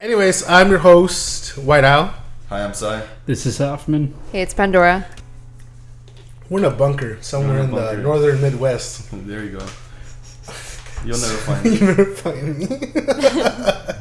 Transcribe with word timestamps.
Anyways, 0.00 0.48
I'm 0.48 0.70
your 0.70 0.78
host, 0.78 1.58
White 1.58 1.84
Owl. 1.84 2.14
Hi, 2.48 2.64
I'm 2.64 2.72
Sai. 2.74 3.06
This 3.26 3.44
is 3.46 3.58
Hoffman. 3.58 4.14
Hey, 4.32 4.40
it's 4.42 4.54
Pandora. 4.54 5.06
We're 6.48 6.60
in 6.60 6.64
a 6.64 6.70
bunker 6.70 7.18
somewhere 7.20 7.56
You're 7.56 7.64
in 7.64 7.68
in 7.70 7.74
bunker. 7.76 7.96
the 7.96 8.02
northern 8.02 8.40
Midwest. 8.40 9.08
There 9.26 9.44
you 9.44 9.58
go. 9.58 9.66
You'll 11.04 11.18
never 11.18 11.36
find 11.36 11.64
me. 11.64 11.70
you 11.76 11.86
never 11.86 12.04
find 12.06 12.58
me. 12.58 12.66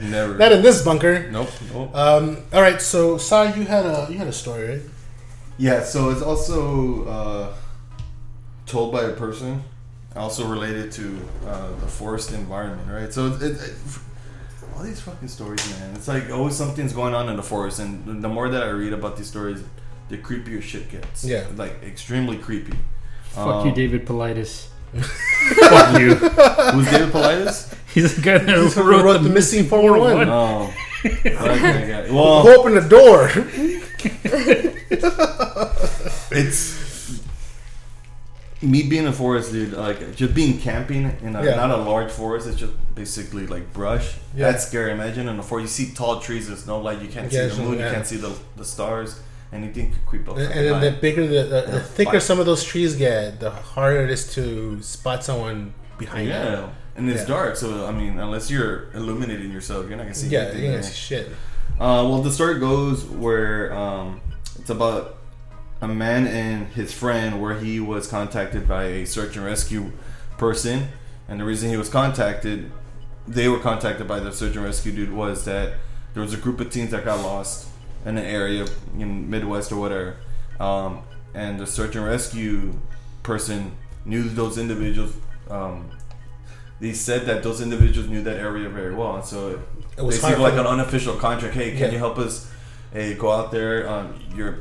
Never. 0.09 0.37
Not 0.37 0.51
in 0.53 0.61
this 0.61 0.81
bunker. 0.83 1.29
Nope. 1.31 1.49
Nope. 1.73 1.93
Um, 1.95 2.37
all 2.53 2.61
right, 2.61 2.81
so 2.81 3.17
Sai, 3.17 3.53
you 3.55 3.65
had 3.65 3.85
a 3.85 4.07
you 4.09 4.17
had 4.17 4.27
a 4.27 4.33
story, 4.33 4.67
right? 4.69 4.81
yeah. 5.57 5.83
So 5.83 6.09
it's 6.09 6.21
also 6.21 7.05
uh, 7.05 7.53
told 8.65 8.91
by 8.93 9.03
a 9.03 9.13
person, 9.13 9.61
also 10.15 10.47
related 10.47 10.91
to 10.93 11.19
uh, 11.45 11.69
the 11.81 11.87
forest 11.87 12.31
environment, 12.31 12.89
right? 12.89 13.13
So 13.13 13.27
it, 13.27 13.41
it, 13.43 13.73
all 14.79 14.85
these 14.85 15.01
fucking 15.01 15.27
stories, 15.27 15.69
man. 15.77 15.93
It's 15.95 16.07
like 16.07 16.29
always 16.31 16.55
something's 16.55 16.93
going 16.93 17.13
on 17.13 17.27
in 17.27 17.35
the 17.35 17.43
forest, 17.43 17.79
and 17.79 18.23
the 18.23 18.29
more 18.29 18.47
that 18.47 18.63
I 18.63 18.69
read 18.69 18.93
about 18.93 19.17
these 19.17 19.27
stories, 19.27 19.61
the 20.07 20.17
creepier 20.17 20.61
shit 20.61 20.89
gets. 20.89 21.25
Yeah. 21.25 21.45
Like 21.57 21.83
extremely 21.83 22.37
creepy. 22.37 22.77
Fuck 23.23 23.45
Um, 23.47 23.67
you, 23.67 23.75
David 23.75 24.05
Paulides. 24.05 24.67
Fuck 24.95 25.99
you. 25.99 26.15
Who's 26.15 26.89
David 26.89 27.09
Paulides? 27.13 27.75
He's 27.93 28.15
the 28.15 28.21
guy 28.21 28.37
that 28.37 28.55
Who 28.55 28.81
wrote, 28.83 29.03
wrote 29.03 29.21
the 29.21 29.29
missing 29.29 29.65
411? 29.65 30.29
Oh. 30.29 30.73
okay, 31.05 31.89
yeah. 31.89 32.11
Well, 32.13 32.43
Who 32.43 32.49
opened 32.57 32.77
the 32.77 32.87
door? 32.87 33.29
it's 36.31 36.78
me 38.61 38.83
being 38.83 39.03
in 39.03 39.09
a 39.09 39.13
forest, 39.13 39.51
dude. 39.51 39.73
Like 39.73 40.15
just 40.15 40.33
being 40.33 40.59
camping 40.59 41.15
in 41.21 41.35
a, 41.35 41.43
Yeah. 41.43 41.55
not 41.55 41.71
a 41.71 41.77
large 41.77 42.11
forest. 42.11 42.47
It's 42.47 42.57
just 42.59 42.73
basically 42.95 43.47
like 43.47 43.71
brush. 43.73 44.15
Yeah. 44.35 44.51
That's 44.51 44.67
scary. 44.67 44.91
Imagine 44.91 45.27
in 45.29 45.39
a 45.39 45.43
forest, 45.43 45.79
you 45.79 45.85
see 45.85 45.93
tall 45.93 46.19
trees. 46.19 46.47
There's 46.47 46.67
no 46.67 46.79
light. 46.79 47.01
You 47.01 47.07
can't 47.07 47.31
Yeah, 47.31 47.49
see 47.49 47.55
the 47.55 47.63
moon. 47.63 47.79
yeah. 47.79 47.87
You 47.87 47.93
can't 47.93 48.07
see 48.07 48.17
the, 48.17 48.33
the 48.57 48.65
stars. 48.65 49.19
Anything 49.51 49.91
could 49.91 50.05
creep 50.05 50.29
up. 50.29 50.37
and 50.37 50.51
and 50.53 50.83
the 50.83 50.91
bigger 50.91 51.25
the, 51.25 51.43
the, 51.43 51.61
the 51.71 51.79
thicker 51.79 52.19
some 52.19 52.39
of 52.39 52.45
those 52.45 52.63
trees 52.63 52.95
get, 52.95 53.39
the 53.39 53.49
harder 53.49 54.03
it 54.03 54.11
is 54.11 54.31
to 54.35 54.79
spot 54.83 55.23
someone 55.23 55.73
behind 55.97 56.27
yeah, 56.27 56.43
them. 56.51 56.69
and 56.95 57.09
it's 57.09 57.21
Yeah. 57.21 57.27
dark. 57.35 57.55
So 57.55 57.87
I 57.87 57.91
mean, 57.91 58.19
unless 58.19 58.51
you're 58.51 58.91
illuminating 58.93 59.51
yourself, 59.51 59.87
you're 59.87 59.97
not 59.97 60.03
gonna 60.03 60.13
see 60.13 60.27
Yeah, 60.27 60.41
anything. 60.41 60.71
yeah, 60.73 60.81
shit. 60.81 61.29
Uh, 61.79 62.03
well, 62.07 62.21
the 62.21 62.31
story 62.31 62.59
goes 62.59 63.05
where 63.05 63.73
um, 63.73 64.21
it's 64.59 64.69
about 64.69 65.17
a 65.81 65.87
man 65.87 66.27
and 66.27 66.67
his 66.67 66.93
friend 66.93 67.41
where 67.41 67.59
he 67.59 67.79
was 67.79 68.07
contacted 68.07 68.67
by 68.67 68.83
a 68.85 69.05
search 69.05 69.35
and 69.37 69.45
rescue 69.45 69.91
person, 70.37 70.87
and 71.27 71.39
the 71.39 71.45
reason 71.45 71.69
he 71.69 71.77
was 71.77 71.89
contacted, 71.89 72.71
they 73.27 73.47
were 73.47 73.59
contacted 73.59 74.07
by 74.07 74.19
the 74.19 74.31
search 74.31 74.55
and 74.55 74.65
rescue 74.65 74.91
dude 74.91 75.13
was 75.13 75.45
that 75.45 75.73
there 76.13 76.23
was 76.23 76.33
a 76.33 76.37
group 76.37 76.59
of 76.59 76.69
teens 76.71 76.91
that 76.91 77.05
got 77.05 77.21
lost 77.23 77.67
in 78.05 78.17
an 78.17 78.25
area 78.25 78.65
in 78.97 79.29
Midwest 79.29 79.71
or 79.71 79.77
whatever, 79.77 80.17
um, 80.59 81.03
and 81.33 81.59
the 81.59 81.67
search 81.67 81.95
and 81.95 82.05
rescue 82.05 82.73
person 83.23 83.71
knew 84.05 84.23
those 84.23 84.57
individuals. 84.57 85.13
Um, 85.49 85.91
they 86.79 86.93
said 86.93 87.25
that 87.25 87.43
those 87.43 87.61
individuals 87.61 88.09
knew 88.09 88.23
that 88.23 88.37
area 88.37 88.69
very 88.69 88.95
well, 88.95 89.15
and 89.15 89.25
so 89.25 89.61
It 89.97 90.01
was 90.01 90.15
basically 90.15 90.41
hard 90.41 90.55
like 90.55 90.59
an 90.59 90.65
unofficial 90.67 91.15
contract. 91.15 91.53
Hey, 91.53 91.71
can 91.71 91.79
Yeah. 91.87 91.91
you 91.91 91.97
help 91.97 92.17
us? 92.17 92.49
Hey, 92.93 93.13
go 93.13 93.31
out 93.31 93.51
there. 93.51 93.87
Um, 93.87 94.15
you're 94.33 94.59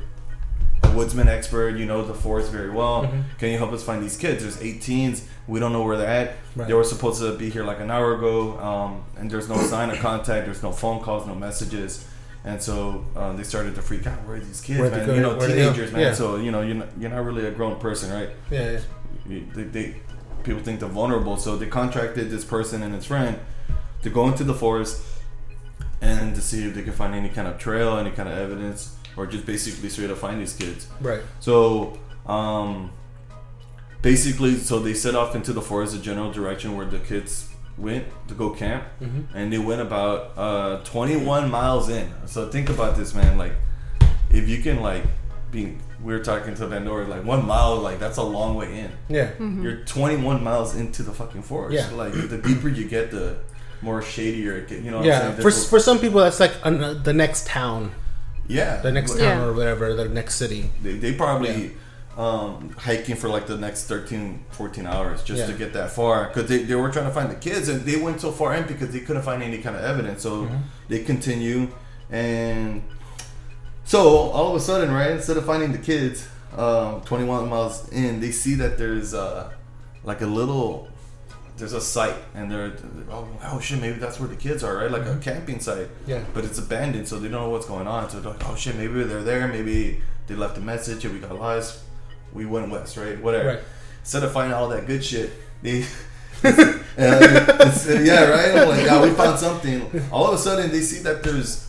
woodsman 0.99 1.29
expert. 1.29 1.77
You 1.77 1.87
know 1.87 2.05
the 2.05 2.15
forest 2.15 2.51
very 2.53 2.71
well. 2.71 3.05
Mhm. 3.05 3.23
Can 3.39 3.49
you 3.53 3.59
help 3.59 3.73
us 3.73 3.83
find 3.83 4.03
these 4.03 4.17
kids? 4.17 4.43
There's 4.43 4.61
18s. 4.63 5.23
We 5.47 5.61
don't 5.61 5.73
know 5.73 5.83
where 5.83 5.97
they're 5.97 6.07
at. 6.23 6.29
Right. 6.57 6.69
They 6.69 6.75
were 6.75 6.85
supposed 6.85 7.21
to 7.23 7.37
be 7.37 7.49
here 7.51 7.65
like 7.65 7.81
an 7.81 7.91
hour 7.91 8.15
ago, 8.19 8.59
um, 8.61 9.03
and 9.19 9.31
there's 9.31 9.49
no 9.49 9.57
sign 9.73 9.91
of 9.91 9.99
contact. 9.99 10.47
There's 10.47 10.63
no 10.63 10.73
phone 10.73 11.01
calls, 11.01 11.27
no 11.27 11.35
messages. 11.35 12.05
And 12.45 12.63
so 12.63 13.05
uh, 13.17 13.33
they 13.33 13.43
started 13.43 13.75
to 13.75 13.83
freak 13.83 14.07
out. 14.07 14.19
Where 14.27 14.37
are 14.37 14.41
these 14.41 14.61
kids, 14.61 14.79
Where'd 14.81 14.93
man? 14.93 15.07
go? 15.07 15.15
You 15.15 15.21
know, 15.21 15.37
Where'd 15.37 15.51
they 15.53 15.57
go? 15.57 15.63
teenagers, 15.73 15.93
man. 15.93 16.01
Yeah. 16.03 16.15
So 16.15 16.37
you 16.37 16.51
know, 16.51 16.63
you're 16.63 16.77
not, 16.77 16.89
you're 16.99 17.11
not 17.11 17.25
really 17.25 17.47
a 17.47 17.51
grown 17.51 17.79
person, 17.81 18.13
right? 18.13 18.31
Yeah, 18.51 18.71
yeah. 18.73 19.41
They, 19.55 19.65
they 19.65 19.95
people 20.45 20.63
think 20.63 20.81
they're 20.81 20.89
vulnerable 20.89 21.37
so 21.37 21.57
they 21.57 21.67
contracted 21.67 22.31
this 22.31 22.45
person 22.45 22.83
and 22.83 22.95
his 22.95 23.05
friend 23.05 23.39
to 24.03 24.09
go 24.09 24.27
into 24.29 24.45
the 24.45 24.55
forest 24.55 25.03
and 26.01 26.35
to 26.35 26.41
see 26.41 26.65
if 26.67 26.75
they 26.75 26.83
could 26.83 26.95
find 26.95 27.13
any 27.15 27.29
kind 27.29 27.49
of 27.49 27.59
trail 27.59 27.99
any 27.99 28.11
kind 28.13 28.29
of 28.29 28.39
evidence 28.39 28.95
or 29.17 29.27
just 29.27 29.45
basically 29.47 29.89
straight 29.89 30.11
up 30.11 30.17
find 30.19 30.41
these 30.41 30.53
kids 30.55 30.87
right. 31.01 31.23
so 31.41 31.99
um 32.27 32.91
basically 34.03 34.55
so 34.57 34.79
they 34.79 34.95
set 34.95 35.15
off 35.15 35.35
into 35.35 35.53
the 35.53 35.63
forest 35.63 35.93
the 35.95 35.99
general 36.01 36.31
direction 36.33 36.77
where 36.77 36.87
the 36.87 36.99
kids 37.01 37.49
went 37.77 38.05
to 38.29 38.35
go 38.35 38.51
camp 38.51 38.85
Mhm. 39.01 39.27
and 39.35 39.53
they 39.53 39.59
went 39.59 39.81
about 39.81 40.33
uh 40.37 40.79
21 40.85 41.51
miles 41.51 41.89
in 41.89 42.13
so 42.27 42.49
think 42.49 42.69
about 42.69 42.97
this 42.97 43.15
man 43.15 43.39
like 43.39 43.53
if 44.31 44.49
you 44.49 44.63
can 44.63 44.81
like 44.81 45.05
being 45.51 45.81
we 46.03 46.13
were 46.13 46.21
talking 46.23 46.55
to 46.55 46.67
Pandora 46.69 47.07
like 47.09 47.25
one 47.25 47.45
mile 47.47 47.77
like 47.77 47.99
that's 47.99 48.19
a 48.19 48.23
long 48.23 48.55
way 48.55 48.81
in 48.81 48.91
Yeah. 49.09 49.31
you're 49.41 49.79
21 49.85 50.45
miles 50.45 50.77
into 50.77 51.03
the 51.03 51.13
fucking 51.13 51.43
forest. 51.43 51.75
Yeah. 51.91 51.97
Like 51.97 52.13
the 52.13 52.39
deeper 52.39 52.69
you 52.69 52.87
get, 52.87 53.11
the 53.11 53.39
more 53.83 54.01
shadier 54.03 54.59
it 54.59 54.69
gets. 54.69 54.83
You 54.85 54.91
know 54.93 54.99
what 54.99 55.07
Yeah. 55.07 55.21
I'm 55.29 55.31
saying? 55.33 55.43
For, 55.43 55.51
for 55.51 55.81
some 55.81 55.99
people, 55.99 56.21
that's 56.21 56.39
like 56.39 56.53
an, 56.63 57.03
the 57.03 57.13
next 57.15 57.47
town, 57.49 57.93
yeah, 58.49 58.81
the 58.81 58.91
next 58.91 59.13
Like, 59.13 59.21
town 59.21 59.39
Yeah. 59.39 59.45
or 59.47 59.53
whatever, 59.53 59.95
the 59.95 60.09
next 60.09 60.35
city. 60.37 60.71
They, 60.83 60.95
they 60.95 61.13
probably 61.15 61.73
um, 62.17 62.71
hiking 62.79 63.15
for 63.15 63.29
like 63.29 63.47
the 63.47 63.57
next 63.57 63.85
13, 63.85 64.45
14 64.51 64.87
hours 64.87 65.23
just 65.23 65.47
to 65.47 65.53
get 65.57 65.73
that 65.75 65.91
far 65.91 66.27
because 66.27 66.49
they, 66.49 66.65
they 66.65 66.75
were 66.75 66.91
trying 66.91 67.05
to 67.07 67.13
find 67.13 67.31
the 67.31 67.37
kids 67.37 67.69
and 67.69 67.83
they 67.83 67.97
went 68.01 68.21
so 68.21 68.33
far 68.33 68.55
in 68.55 68.67
because 68.67 68.91
they 68.91 69.01
couldn't 69.01 69.23
find 69.23 69.41
any 69.43 69.59
kind 69.59 69.77
of 69.77 69.83
evidence. 69.85 70.23
So 70.23 70.43
Mm-hmm. 70.45 70.57
they 70.89 71.05
continue 71.05 71.69
and 72.11 72.83
so 73.85 74.01
all 74.31 74.51
of 74.51 74.57
a 74.57 74.61
sudden, 74.61 74.93
right, 74.93 75.13
instead 75.13 75.37
of 75.37 75.47
finding 75.47 75.73
the 75.73 75.79
kids, 75.79 76.27
um, 76.57 77.01
21 77.03 77.49
miles 77.49 77.89
in, 77.91 78.21
they 78.21 78.31
see 78.33 78.55
that 78.55 78.77
there's 78.79 79.15
uh, 79.15 79.51
like 80.05 80.21
a 80.21 80.27
little, 80.27 80.89
there's 81.59 81.73
a 81.73 81.81
site, 81.81 82.17
and 82.35 82.51
they're, 82.51 82.73
oh, 83.11 83.29
oh 83.45 83.61
shit, 83.61 83.81
maybe 83.81 83.99
that's 83.99 84.19
where 84.21 84.29
the 84.29 84.37
kids 84.37 84.63
are, 84.63 84.77
right? 84.77 84.91
Like 84.91 85.07
a 85.07 85.17
camping 85.19 85.61
site. 85.61 85.89
Mm-hmm. 85.89 86.11
Yeah. 86.11 86.25
But 86.35 86.45
it's 86.45 86.59
abandoned, 86.59 87.09
so 87.09 87.19
they 87.19 87.29
don't 87.29 87.43
know 87.43 87.51
what's 87.51 87.67
going 87.67 87.87
on. 87.87 88.09
So 88.11 88.21
they're 88.21 88.33
like, 88.33 88.49
oh 88.49 88.55
shit, 88.57 88.77
maybe 88.77 89.03
they're 89.05 89.23
there, 89.23 89.47
maybe 89.49 90.01
they 90.27 90.35
left 90.35 90.57
a 90.59 90.61
message, 90.61 91.05
and 91.05 91.15
we 91.15 91.21
got 91.21 91.39
lost. 91.39 91.81
We 92.33 92.47
went 92.47 92.71
west, 92.71 92.97
right? 92.97 93.21
Whatever. 93.21 93.49
Right. 93.49 93.61
Instead 94.01 94.23
of 94.25 94.33
finding 94.33 94.55
all 94.55 94.69
that 94.69 94.87
good 94.87 95.05
shit, 95.05 95.31
they. 95.63 95.83
uh, 96.45 96.51
it's- 96.97 97.87
yeah, 97.89 98.25
right. 98.29 98.57
I'm 98.57 98.69
like, 98.69 98.85
yeah, 98.85 99.03
we 99.03 99.11
found 99.11 99.39
something. 99.39 99.91
All 100.13 100.27
of 100.29 100.35
a 100.35 100.39
sudden, 100.39 100.71
they 100.71 100.81
see 100.81 101.03
that 101.03 101.23
there's 101.25 101.69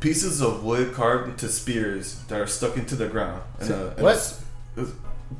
pieces 0.00 0.40
of 0.42 0.64
wood 0.64 0.92
carved 0.92 1.28
into 1.30 1.48
spears 1.48 2.16
that 2.28 2.40
are 2.40 2.46
stuck 2.46 2.76
into 2.76 2.96
the 2.96 3.06
ground. 3.08 3.42
And, 3.60 3.68
So- 3.68 3.86
uh, 3.86 3.90
and 3.94 4.02
what? 4.02 4.12
it's- 4.16 4.44
it's 4.76 4.90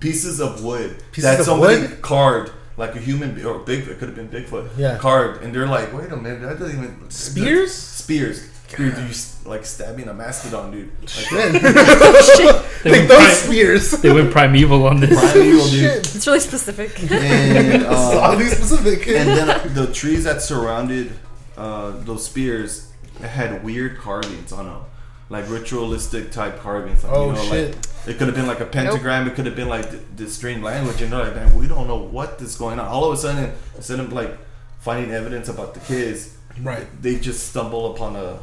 pieces 0.01 0.41
of 0.41 0.63
wood 0.65 0.97
Pieces 1.13 1.25
that 1.31 1.41
of 1.41 1.47
somebody 1.47 1.81
wood? 1.83 2.01
carved 2.03 2.53
like 2.77 2.95
a 2.97 2.99
human 3.01 3.31
or 3.45 3.61
Bigfoot. 3.61 3.89
It 3.89 3.99
could 3.99 4.09
have 4.09 4.15
been 4.17 4.29
Bigfoot. 4.29 4.71
Yeah. 4.77 4.99
Carved, 4.99 5.43
and 5.43 5.55
they're 5.55 5.67
like, 5.67 5.93
wait 5.93 6.11
a 6.13 6.17
minute, 6.17 6.43
that 6.43 6.59
doesn't 6.59 6.77
even 6.77 7.11
Spears? 7.11 7.73
Spears. 7.75 8.49
Dude, 8.75 8.97
you 8.97 9.15
like 9.45 9.67
stabbing 9.67 10.09
a 10.09 10.15
mastodon, 10.15 10.71
dude. 10.73 10.91
Like, 11.03 11.11
Shit. 11.11 11.63
They 12.83 12.91
Take 12.91 12.99
went, 13.01 13.09
those 13.11 13.19
pri- 13.19 13.35
spears. 13.35 13.91
they 13.93 14.13
went 14.13 14.33
primeval 14.33 14.87
on 14.87 14.99
this. 15.01 15.11
primeval, 15.11 15.69
dude. 15.69 15.71
Shit. 15.71 16.15
It's 16.17 16.27
really 16.27 16.41
specific. 16.41 16.99
And, 17.13 17.85
uh, 17.85 18.21
Oddly 18.23 18.47
specific. 18.47 19.07
and 19.09 19.29
then 19.29 19.51
uh, 19.51 19.69
the 19.75 19.93
trees 19.93 20.25
that 20.25 20.41
surrounded 20.43 21.13
uh, 21.59 21.91
those 21.99 22.25
spears 22.25 22.91
had 23.21 23.63
weird 23.63 23.99
carvings 23.99 24.53
on 24.53 24.65
them, 24.65 24.81
like 25.29 25.49
ritualistic 25.51 26.33
type 26.33 26.59
carvings. 26.61 27.05
Like, 27.05 27.13
Oh, 27.13 27.27
you 27.27 27.33
know, 27.35 27.43
shit. 27.45 27.75
Like, 27.77 27.87
it 28.07 28.19
could 28.19 28.27
have 28.27 28.35
been 28.35 28.47
like 28.47 28.61
a 28.61 28.67
pentagram. 28.67 29.27
It 29.29 29.35
could 29.35 29.47
have 29.47 29.57
been 29.57 29.69
like 29.69 29.91
th- 29.91 30.03
this 30.17 30.35
strange 30.35 30.63
language, 30.63 31.01
and 31.03 31.13
they're 31.13 31.25
like, 31.25 31.35
man, 31.35 31.55
we 31.57 31.67
don't 31.69 31.87
know 31.87 31.97
what 31.99 32.41
is 32.41 32.57
going 32.57 32.79
on. 32.81 32.87
All 32.87 33.05
of 33.05 33.13
a 33.13 33.17
sudden, 33.17 33.53
instead 33.77 34.01
of 34.01 34.13
like 34.13 34.37
finding 34.81 35.13
evidence 35.13 35.49
about 35.49 35.75
the 35.75 35.81
kids, 35.81 36.37
right. 36.61 36.87
they 37.01 37.17
just 37.19 37.49
stumble 37.51 37.93
upon 37.95 38.17
a 38.17 38.39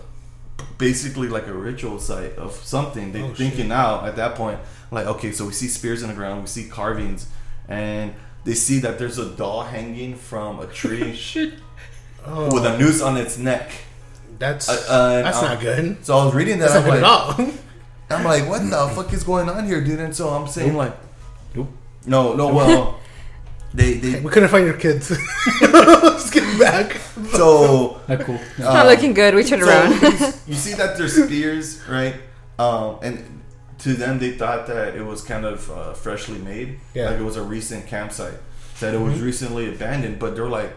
basically 0.78 1.28
like 1.28 1.48
a 1.48 1.54
ritual 1.54 2.00
site 2.00 2.36
of 2.38 2.54
something. 2.54 3.12
They're 3.12 3.24
Oh, 3.26 3.34
thinking 3.34 3.60
shit. 3.60 3.68
now 3.68 4.06
at 4.06 4.16
that 4.16 4.36
point, 4.36 4.60
like, 4.92 5.06
okay, 5.08 5.32
so 5.32 5.46
we 5.46 5.54
see 5.54 5.68
spears 5.68 6.02
in 6.04 6.10
the 6.10 6.16
ground, 6.16 6.42
we 6.42 6.48
see 6.48 6.68
carvings, 6.68 7.28
and 7.68 8.14
they 8.46 8.54
see 8.54 8.80
that 8.80 8.98
there's 9.00 9.18
a 9.18 9.30
doll 9.36 9.64
hanging 9.64 10.16
from 10.16 10.60
a 10.60 10.68
tree 10.68 11.14
Shit. 11.16 11.54
Oh, 12.26 12.54
with 12.54 12.66
a 12.66 12.78
noose 12.78 13.02
on 13.02 13.16
its 13.18 13.38
neck. 13.38 13.72
that's 14.38 14.68
Uh, 14.70 14.74
uh, 14.90 15.22
that's 15.24 15.38
uh, 15.38 15.54
not 15.54 15.62
good. 15.62 16.06
So 16.06 16.18
I 16.18 16.26
was 16.26 16.34
reading 16.34 16.60
that. 16.60 16.70
That's 16.70 16.86
not 16.86 16.94
I'm 16.94 17.00
good 17.00 17.04
like, 17.04 17.50
at 17.50 17.54
all. 17.54 17.54
I'm 18.10 18.24
like, 18.24 18.48
what 18.48 18.62
the 18.70 18.88
fuck 18.96 19.14
is 19.14 19.24
going 19.24 19.50
on 19.50 19.66
here, 19.66 19.82
dude? 19.84 20.00
And 20.00 20.16
so 20.16 20.30
I'm 20.30 20.48
saying 20.48 20.76
like, 20.76 20.96
Nope. 21.56 21.70
no, 22.06 22.34
no, 22.36 22.54
well, 22.54 23.00
they 23.74 23.94
they 23.96 24.20
we 24.20 24.30
couldn't 24.32 24.50
find 24.50 24.66
your 24.66 24.78
kids. 24.78 25.12
Let's 25.62 26.30
get 26.32 26.60
back. 26.60 26.98
so 27.32 28.02
Not 28.08 28.22
cool. 28.22 28.36
It's 28.36 28.60
not 28.60 28.86
uh, 28.86 28.90
looking 28.90 29.14
good. 29.14 29.36
We 29.36 29.44
turned 29.44 29.62
So 29.64 29.70
around. 29.70 30.02
you, 30.02 30.10
you 30.48 30.54
see 30.56 30.74
that 30.74 30.98
there's 30.98 31.14
spears, 31.24 31.82
right? 31.88 32.16
Um, 32.58 32.98
and 33.04 33.42
to 33.80 33.94
them, 33.94 34.20
they 34.20 34.32
thought 34.32 34.68
that 34.68 34.96
it 34.96 35.04
was 35.06 35.22
kind 35.22 35.46
of 35.46 35.70
uh, 35.72 35.94
freshly 35.94 36.40
made, 36.40 36.80
Yeah. 36.94 37.10
like 37.12 37.20
it 37.20 37.24
was 37.24 37.38
a 37.38 37.44
recent 37.44 37.88
campsite, 37.88 38.34
that 38.82 38.94
it 38.94 39.00
was 39.00 39.14
Mhm. 39.16 39.24
recently 39.24 39.70
abandoned. 39.74 40.20
But 40.20 40.36
they're 40.36 40.50
like, 40.50 40.72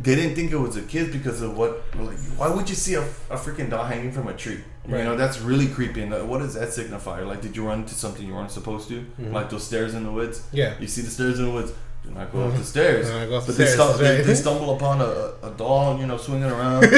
they 0.00 0.14
didn't 0.16 0.34
think 0.34 0.50
it 0.52 0.58
was 0.58 0.76
a 0.76 0.82
kid 0.82 1.12
because 1.12 1.40
of 1.42 1.56
what. 1.56 1.82
Like, 1.98 2.18
why 2.36 2.48
would 2.48 2.68
you 2.68 2.74
see 2.74 2.94
a, 2.94 3.02
a 3.02 3.36
freaking 3.36 3.70
doll 3.70 3.84
hanging 3.84 4.12
from 4.12 4.28
a 4.28 4.34
tree? 4.34 4.62
You 4.86 4.98
know, 4.98 5.16
that's 5.16 5.40
really 5.40 5.68
creepy. 5.68 6.02
And 6.02 6.12
uh, 6.12 6.20
what 6.24 6.38
does 6.38 6.54
that 6.54 6.72
signify? 6.72 7.20
Like, 7.22 7.40
did 7.40 7.56
you 7.56 7.66
run 7.66 7.80
into 7.80 7.94
something 7.94 8.26
you 8.26 8.34
weren't 8.34 8.50
supposed 8.50 8.88
to? 8.88 9.04
Mhm. 9.20 9.32
Like 9.32 9.48
those 9.50 9.64
stairs 9.64 9.94
in 9.94 10.04
the 10.04 10.12
woods. 10.12 10.42
Yeah. 10.52 10.74
You 10.78 10.86
see 10.88 11.02
the 11.02 11.10
stairs 11.10 11.38
in 11.38 11.46
the 11.46 11.52
woods. 11.52 11.72
Do 12.04 12.10
not 12.10 12.30
go 12.32 12.42
up 12.42 12.52
Mhm. 12.52 12.58
the 12.58 12.64
stairs. 12.64 13.06
Do 13.06 13.18
not 13.18 13.28
go 13.30 13.36
up 13.38 13.46
the 13.46 13.52
but 13.52 13.58
they, 13.58 13.66
stairs, 13.66 13.98
they, 13.98 14.20
they 14.22 14.34
stumble 14.34 14.74
upon 14.76 15.00
a, 15.00 15.32
a 15.42 15.50
doll, 15.56 15.98
you 15.98 16.06
know, 16.06 16.18
swinging 16.18 16.50
around, 16.50 16.84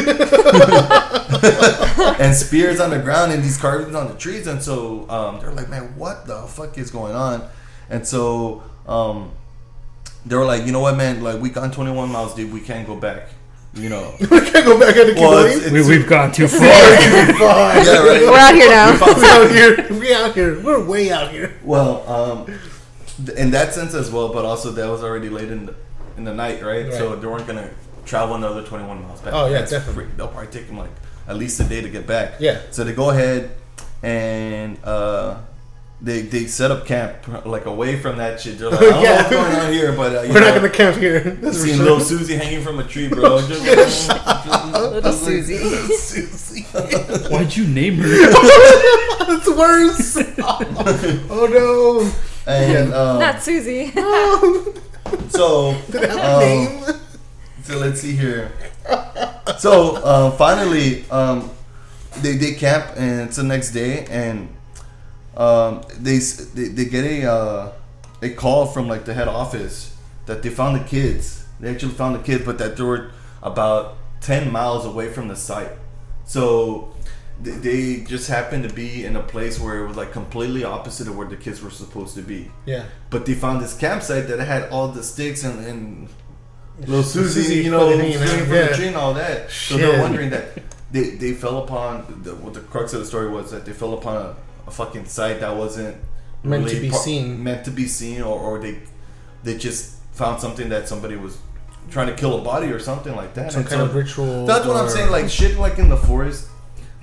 and 2.18 2.34
spears 2.34 2.80
on 2.80 2.90
the 2.90 2.98
ground, 2.98 3.32
and 3.32 3.42
these 3.42 3.56
carvings 3.56 3.94
on 3.94 4.08
the 4.08 4.14
trees. 4.14 4.46
And 4.46 4.62
so 4.62 5.08
um, 5.08 5.38
they're 5.40 5.52
like, 5.52 5.68
"Man, 5.68 5.96
what 5.96 6.26
the 6.26 6.42
fuck 6.42 6.76
is 6.78 6.90
going 6.90 7.14
on?" 7.14 7.48
And 7.88 8.06
so 8.06 8.62
um, 8.88 9.30
they 10.26 10.36
were 10.36 10.44
like, 10.44 10.66
"You 10.66 10.72
know 10.72 10.80
what, 10.80 10.96
man? 10.96 11.22
Like, 11.22 11.40
we 11.40 11.48
gone 11.50 11.70
21 11.70 12.10
miles 12.10 12.34
deep. 12.34 12.50
We 12.50 12.60
can't 12.60 12.86
go 12.86 12.96
back. 12.96 13.28
You 13.74 13.88
know." 13.88 14.14
we 14.20 14.26
can't 14.26 14.64
go 14.66 14.78
back 14.78 14.96
into 14.96 15.14
Well, 15.20 15.44
Kimberly. 15.46 15.64
it's, 15.64 15.70
We, 15.72 15.80
it's, 15.80 15.88
we've 15.88 16.06
gone 16.08 16.32
too 16.32 16.48
far. 16.48 16.60
Yeah, 16.66 17.98
right. 17.98 18.22
We're 18.22 18.38
out 18.38 18.54
here 18.54 18.68
now. 18.70 18.92
We 18.92 19.24
out 19.28 19.50
here. 19.50 19.98
We 20.00 20.14
out 20.14 20.34
here. 20.34 20.60
We're 20.60 20.84
way 20.84 21.10
out 21.10 21.30
here. 21.30 21.54
Well, 21.64 22.06
um, 22.08 22.58
in 23.36 23.50
that 23.52 23.72
sense 23.74 23.94
as 23.94 24.10
well, 24.10 24.28
but 24.32 24.44
also 24.44 24.70
that 24.72 24.88
was 24.88 25.02
already 25.02 25.28
late 25.30 25.50
in 25.50 25.66
the, 25.66 25.74
in 26.16 26.24
the 26.24 26.34
night, 26.34 26.62
right? 26.62 26.92
So 26.92 27.16
they 27.16 27.26
weren't 27.26 27.46
gonna 27.46 27.70
travel 28.04 28.34
another 28.36 28.62
21 28.62 29.02
miles 29.02 29.20
back. 29.20 29.32
Oh, 29.34 29.46
yeah, 29.46 29.58
That's 29.58 29.70
definitely. 29.72 30.04
free. 30.04 30.12
They'll 30.16 30.28
probably 30.28 30.50
take 30.50 30.66
them 30.68 30.78
like 30.78 30.90
at 31.28 31.36
least 31.36 31.58
a 31.60 31.64
day 31.64 31.80
to 31.80 31.88
get 31.88 32.06
back. 32.06 32.34
Yeah. 32.40 32.60
So 32.70 32.84
they 32.84 32.92
go 32.92 33.10
ahead 33.10 33.50
and 34.02 34.78
uh, 34.84 35.38
they 36.00 36.22
they 36.22 36.46
set 36.46 36.70
up 36.70 36.84
camp 36.86 37.46
like 37.46 37.64
away 37.66 37.98
from 37.98 38.18
that 38.18 38.40
shit. 38.40 38.58
They're 38.58 38.70
like, 38.70 38.80
I 38.82 38.84
don't 38.90 39.02
Yeah. 39.02 39.10
know 39.10 39.16
what's 39.16 39.30
going 39.30 39.52
on 39.56 39.72
here, 39.72 39.92
but 39.92 40.14
uh, 40.16 40.22
you 40.22 40.34
We're 40.34 40.40
know, 40.40 40.46
not 40.48 40.54
gonna 40.56 40.68
camp 40.70 40.96
here. 40.98 41.20
That's 41.20 41.58
Seen 41.62 41.76
sure. 41.76 41.84
little 41.84 42.00
Susie 42.00 42.34
hanging 42.36 42.62
from 42.62 42.78
a 42.78 42.84
tree, 42.84 43.08
bro. 43.08 43.40
Just, 43.48 44.08
Little 44.72 45.12
Susie. 45.12 45.56
Susie. 45.58 46.62
Why'd 47.30 47.56
you 47.56 47.66
name 47.66 47.96
her? 47.96 48.08
That's 49.26 49.48
worse. 49.48 50.16
oh 51.30 51.48
no. 51.50 52.12
and 52.52 52.92
um, 52.94 53.18
Not 53.20 53.42
Susie. 53.42 53.90
so 55.30 55.76
Did 55.90 56.02
it 56.02 56.10
have 56.10 56.18
a 56.42 56.86
Um. 56.90 57.00
So 57.62 57.78
let's 57.78 58.00
see 58.00 58.12
here. 58.14 58.52
So 59.58 59.96
uh, 59.96 60.30
finally, 60.32 61.04
um, 61.10 61.50
they 62.18 62.36
they 62.36 62.52
camp 62.54 62.92
and 62.96 63.22
it's 63.28 63.36
the 63.36 63.42
next 63.42 63.72
day, 63.72 64.04
and 64.10 64.48
um, 65.36 65.82
they, 65.98 66.18
they 66.18 66.68
they 66.68 66.84
get 66.86 67.04
a 67.04 67.30
uh, 67.30 67.72
a 68.22 68.30
call 68.30 68.66
from 68.66 68.88
like 68.88 69.04
the 69.04 69.14
head 69.14 69.28
office 69.28 69.96
that 70.26 70.42
they 70.42 70.50
found 70.50 70.80
the 70.80 70.84
kids. 70.84 71.46
They 71.60 71.70
actually 71.70 71.92
found 71.92 72.14
the 72.14 72.20
kids, 72.22 72.44
but 72.44 72.58
that 72.58 72.76
they 72.76 72.82
were 72.82 73.10
about 73.42 73.96
ten 74.20 74.50
miles 74.50 74.84
away 74.84 75.12
from 75.12 75.28
the 75.28 75.36
site. 75.36 75.72
So 76.24 76.94
they, 77.40 77.50
they 77.52 78.00
just 78.04 78.28
happened 78.28 78.68
to 78.68 78.74
be 78.74 79.04
in 79.04 79.16
a 79.16 79.22
place 79.22 79.60
where 79.60 79.84
it 79.84 79.88
was 79.88 79.96
like 79.96 80.12
completely 80.12 80.64
opposite 80.64 81.08
of 81.08 81.16
where 81.16 81.26
the 81.26 81.36
kids 81.36 81.62
were 81.62 81.70
supposed 81.70 82.14
to 82.16 82.22
be. 82.22 82.50
Yeah. 82.64 82.86
But 83.10 83.26
they 83.26 83.34
found 83.34 83.60
this 83.60 83.76
campsite 83.76 84.28
that 84.28 84.40
had 84.40 84.68
all 84.70 84.88
the 84.88 85.02
sticks 85.02 85.44
and, 85.44 85.64
and 85.66 86.08
little 86.80 87.02
Susie, 87.02 87.42
Susie 87.42 87.62
you 87.62 87.70
know, 87.70 87.88
hanging 87.96 88.18
from 88.18 88.28
out, 88.28 88.48
the 88.48 88.54
yeah. 88.54 88.68
tree 88.68 88.86
and 88.88 88.96
all 88.96 89.14
that. 89.14 89.50
So 89.50 89.76
Shit. 89.76 89.80
they're 89.80 90.00
wondering 90.00 90.30
that 90.30 90.62
they, 90.90 91.10
they 91.10 91.34
fell 91.34 91.62
upon 91.62 92.22
the, 92.22 92.34
what 92.34 92.54
the 92.54 92.60
crux 92.60 92.92
of 92.92 93.00
the 93.00 93.06
story 93.06 93.28
was 93.28 93.50
that 93.50 93.64
they 93.64 93.72
fell 93.72 93.94
upon 93.94 94.16
a, 94.16 94.36
a 94.66 94.70
fucking 94.70 95.06
site 95.06 95.40
that 95.40 95.56
wasn't 95.56 95.96
Meant 96.42 96.68
to 96.68 96.80
be 96.80 96.90
seen. 96.90 97.42
meant 97.42 97.64
to 97.64 97.70
be 97.72 97.86
seen, 97.88 98.22
or, 98.22 98.38
or 98.38 98.58
they 98.60 98.78
they 99.42 99.56
just 99.56 99.96
found 100.12 100.40
something 100.40 100.68
that 100.68 100.86
somebody 100.88 101.16
was 101.16 101.38
trying 101.90 102.06
to 102.08 102.14
kill 102.14 102.38
a 102.38 102.42
body 102.42 102.68
or 102.68 102.78
something 102.78 103.14
like 103.16 103.34
that. 103.34 103.52
Some 103.52 103.62
And 103.62 103.68
kind 103.70 103.80
so 103.80 103.86
of 103.86 103.94
ritual. 103.94 104.46
That's 104.46 104.66
what 104.66 104.76
I'm 104.76 104.88
saying. 104.88 105.10
Like 105.10 105.28
shit, 105.28 105.58
like 105.58 105.78
in 105.78 105.88
the 105.88 105.96
forest. 105.96 106.48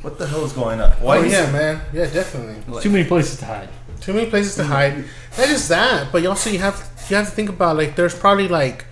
What 0.02 0.18
the 0.18 0.28
hell 0.28 0.44
is 0.46 0.52
going 0.54 0.80
on? 0.82 0.92
Why? 0.94 1.18
Oh 1.18 1.24
is 1.24 1.32
yeah, 1.32 1.50
it- 1.50 1.52
man. 1.54 1.82
Yeah, 1.94 2.06
definitely. 2.08 2.56
like- 2.74 2.84
Too 2.84 2.90
many 2.90 3.04
places 3.06 3.38
to 3.40 3.46
hide. 3.46 3.70
Too 4.02 4.14
many 4.14 4.30
places 4.30 4.56
to 4.56 4.64
hide. 4.66 4.98
Not 5.38 5.48
just 5.48 5.68
that, 5.70 6.12
but 6.12 6.22
you 6.22 6.30
also 6.30 6.50
you 6.50 6.60
have 6.60 6.76
you 7.10 7.16
have 7.18 7.26
to 7.26 7.32
think 7.32 7.50
about 7.50 7.76
like 7.78 7.96
there's 7.96 8.14
probably 8.18 8.48
like 8.50 8.86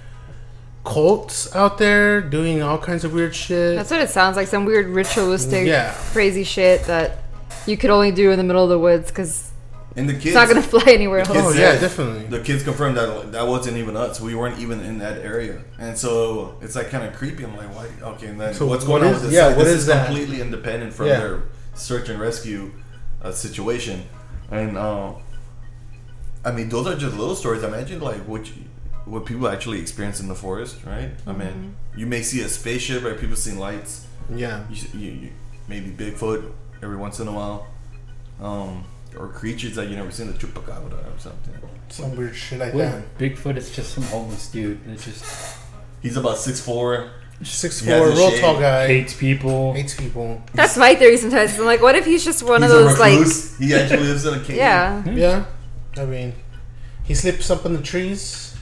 cults 0.83 1.53
out 1.55 1.77
there 1.77 2.21
doing 2.21 2.61
all 2.61 2.77
kinds 2.77 3.03
of 3.03 3.13
weird 3.13 3.35
shit. 3.35 3.75
That's 3.75 3.91
what 3.91 4.01
it 4.01 4.09
sounds 4.09 4.35
like. 4.35 4.47
Some 4.47 4.65
weird 4.65 4.87
ritualistic, 4.87 5.67
Yeah. 5.67 5.93
crazy 6.11 6.43
shit 6.43 6.83
that 6.85 7.20
you 7.67 7.77
could 7.77 7.89
only 7.89 8.11
do 8.11 8.31
in 8.31 8.37
the 8.37 8.43
middle 8.43 8.63
of 8.63 8.69
the 8.69 8.79
woods 8.79 9.07
because 9.09 9.49
And 9.95 10.07
the 10.09 10.13
kids. 10.13 10.27
it's 10.27 10.35
not 10.35 10.47
gonna 10.47 10.61
fly 10.61 10.83
anywhere 10.87 11.19
else. 11.19 11.27
kids 11.29 11.39
oh 11.45 11.49
yeah, 11.51 11.71
said- 11.73 11.81
definitely. 11.81 12.25
the 12.37 12.43
kids 12.43 12.63
confirmed 12.63 12.97
that 12.97 13.31
that 13.33 13.47
wasn't 13.47 13.77
even 13.77 13.95
us. 13.97 14.19
We 14.21 14.35
weren't 14.35 14.59
even 14.59 14.79
in 14.81 14.99
that 14.99 15.17
area, 15.19 15.61
and 15.79 15.97
so 15.97 16.55
it's 16.61 16.75
like 16.75 16.89
kind 16.89 17.03
of 17.03 17.13
creepy. 17.13 17.43
I'm 17.43 17.55
like, 17.57 17.73
why? 17.75 17.87
Okay, 18.13 18.27
and 18.27 18.39
then 18.39 18.53
So 18.53 18.65
what's 18.65 18.85
what 18.85 18.99
going 19.01 19.09
on 19.09 19.15
is- 19.15 19.21
with 19.21 19.31
this? 19.31 19.33
yeah, 19.37 19.47
site? 19.49 19.57
what 19.57 19.63
this 19.65 19.73
is 19.73 19.79
is 19.81 19.85
that? 19.87 20.05
completely 20.07 20.41
independent 20.41 20.93
from 20.93 21.07
Yeah. 21.07 21.19
their 21.19 21.43
search 21.73 22.09
and 22.09 22.19
rescue 22.19 22.71
uh, 23.23 23.31
situation, 23.31 24.03
and 24.49 24.77
uh, 24.77 25.13
I 26.43 26.51
mean, 26.51 26.69
those 26.69 26.87
are 26.87 26.95
just 26.95 27.15
little 27.17 27.35
stories. 27.35 27.63
Imagine 27.63 27.99
like 28.01 28.21
what 28.27 28.47
you, 28.47 28.63
what 29.05 29.25
people 29.25 29.47
actually 29.47 29.79
experience 29.79 30.19
in 30.19 30.27
the 30.27 30.35
forest, 30.35 30.77
right? 30.85 31.11
I 31.27 31.33
mean, 31.33 31.47
Mm-hmm. 31.49 31.99
you 31.99 32.05
may 32.07 32.21
see 32.23 32.41
a 32.41 32.49
spaceship, 32.49 33.03
right? 33.03 33.19
People 33.19 33.35
seeing 33.35 33.59
lights. 33.59 34.07
Yeah. 34.33 34.63
You, 34.69 34.77
you, 34.99 35.11
you 35.11 35.29
maybe 35.67 35.89
Bigfoot 35.91 36.51
every 36.81 36.97
once 36.97 37.19
in 37.19 37.27
a 37.27 37.31
while, 37.31 37.67
um, 38.41 38.83
or 39.17 39.27
creatures 39.29 39.75
that 39.75 39.87
you 39.89 39.95
never 39.95 40.11
seen, 40.11 40.27
the 40.27 40.33
chupacabra 40.33 40.93
or 41.15 41.19
something. 41.19 41.53
Some 41.89 42.15
weird 42.15 42.35
shit 42.35 42.59
like 42.59 42.73
that. 42.73 43.17
Bigfoot, 43.17 43.57
is 43.57 43.69
just 43.75 43.93
some 43.93 44.03
homeless 44.05 44.49
dude 44.49 44.83
that 44.85 44.99
just 44.99 45.57
He's 46.01 46.17
about 46.17 46.37
six 46.37 46.59
four. 46.59 47.11
Six 47.43 47.83
four, 47.83 48.07
real 48.09 48.29
shade. 48.31 48.39
tall 48.41 48.59
guy. 48.59 48.87
hates 48.87 49.13
people. 49.15 49.73
Hates 49.73 49.95
people. 49.95 50.41
That's 50.53 50.77
my 50.77 50.93
theory 50.95 51.17
sometimes. 51.17 51.57
I'm 51.57 51.65
like, 51.65 51.81
what 51.81 51.95
if 51.95 52.05
he's 52.05 52.23
just 52.23 52.43
one 52.43 52.61
He's 52.61 52.71
of 52.71 52.79
a 52.79 52.83
those 52.83 52.99
like, 52.99 53.59
he 53.59 53.73
actually 53.73 54.03
lives 54.07 54.25
in 54.25 54.35
a 54.35 54.39
cave. 54.43 54.57
yeah, 54.57 55.03
Yeah. 55.09 55.45
I 55.97 56.05
mean, 56.05 56.33
he 57.03 57.15
slips 57.15 57.49
up 57.49 57.65
in 57.65 57.73
the 57.73 57.81
trees. 57.81 58.55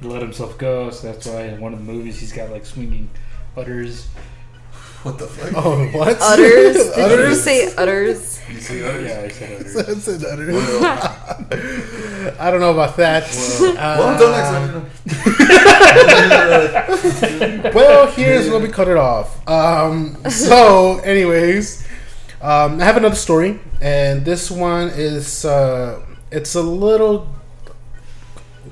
He 0.00 0.06
let 0.08 0.22
himself 0.22 0.56
go, 0.56 0.90
so 0.90 1.08
that's 1.12 1.26
why 1.26 1.42
in 1.42 1.60
one 1.60 1.72
of 1.72 1.84
the 1.84 1.92
movies 1.92 2.18
he's 2.20 2.32
got 2.32 2.50
like 2.50 2.64
swinging 2.64 3.10
udders. 3.56 4.06
What 5.02 5.18
the 5.18 5.26
fuck? 5.26 5.52
Oh, 5.64 5.84
what? 5.92 6.16
udders. 6.20 6.76
Did 6.76 6.96
you 6.96 7.02
udders. 7.02 7.28
just 7.30 7.44
say 7.44 7.72
udders? 7.76 8.38
You 8.48 8.60
see 8.60 8.84
others? 8.84 9.04
Yeah, 9.08 9.20
I 9.20 9.28
said 9.28 9.60
udders. 9.60 9.74
That's 9.74 10.08
an 10.08 10.24
udders. 10.24 10.56
I 12.38 12.50
don't 12.50 12.60
know 12.60 12.72
about 12.72 12.96
that. 12.98 13.24
Well, 13.60 13.76
Uh, 13.78 14.12
until 14.12 14.30
next 14.30 14.50
time. 14.50 14.86
well, 17.74 18.06
here's 18.12 18.48
where 18.48 18.60
we 18.60 18.68
cut 18.68 18.86
it 18.88 18.96
off. 18.96 19.46
Um, 19.48 20.16
so, 20.30 20.98
anyways, 21.00 21.84
um, 22.40 22.80
I 22.80 22.84
have 22.84 22.96
another 22.96 23.16
story, 23.16 23.58
and 23.80 24.24
this 24.24 24.48
one 24.50 24.88
is 24.94 25.44
uh, 25.44 26.00
it's 26.30 26.54
a 26.54 26.62
little 26.62 27.28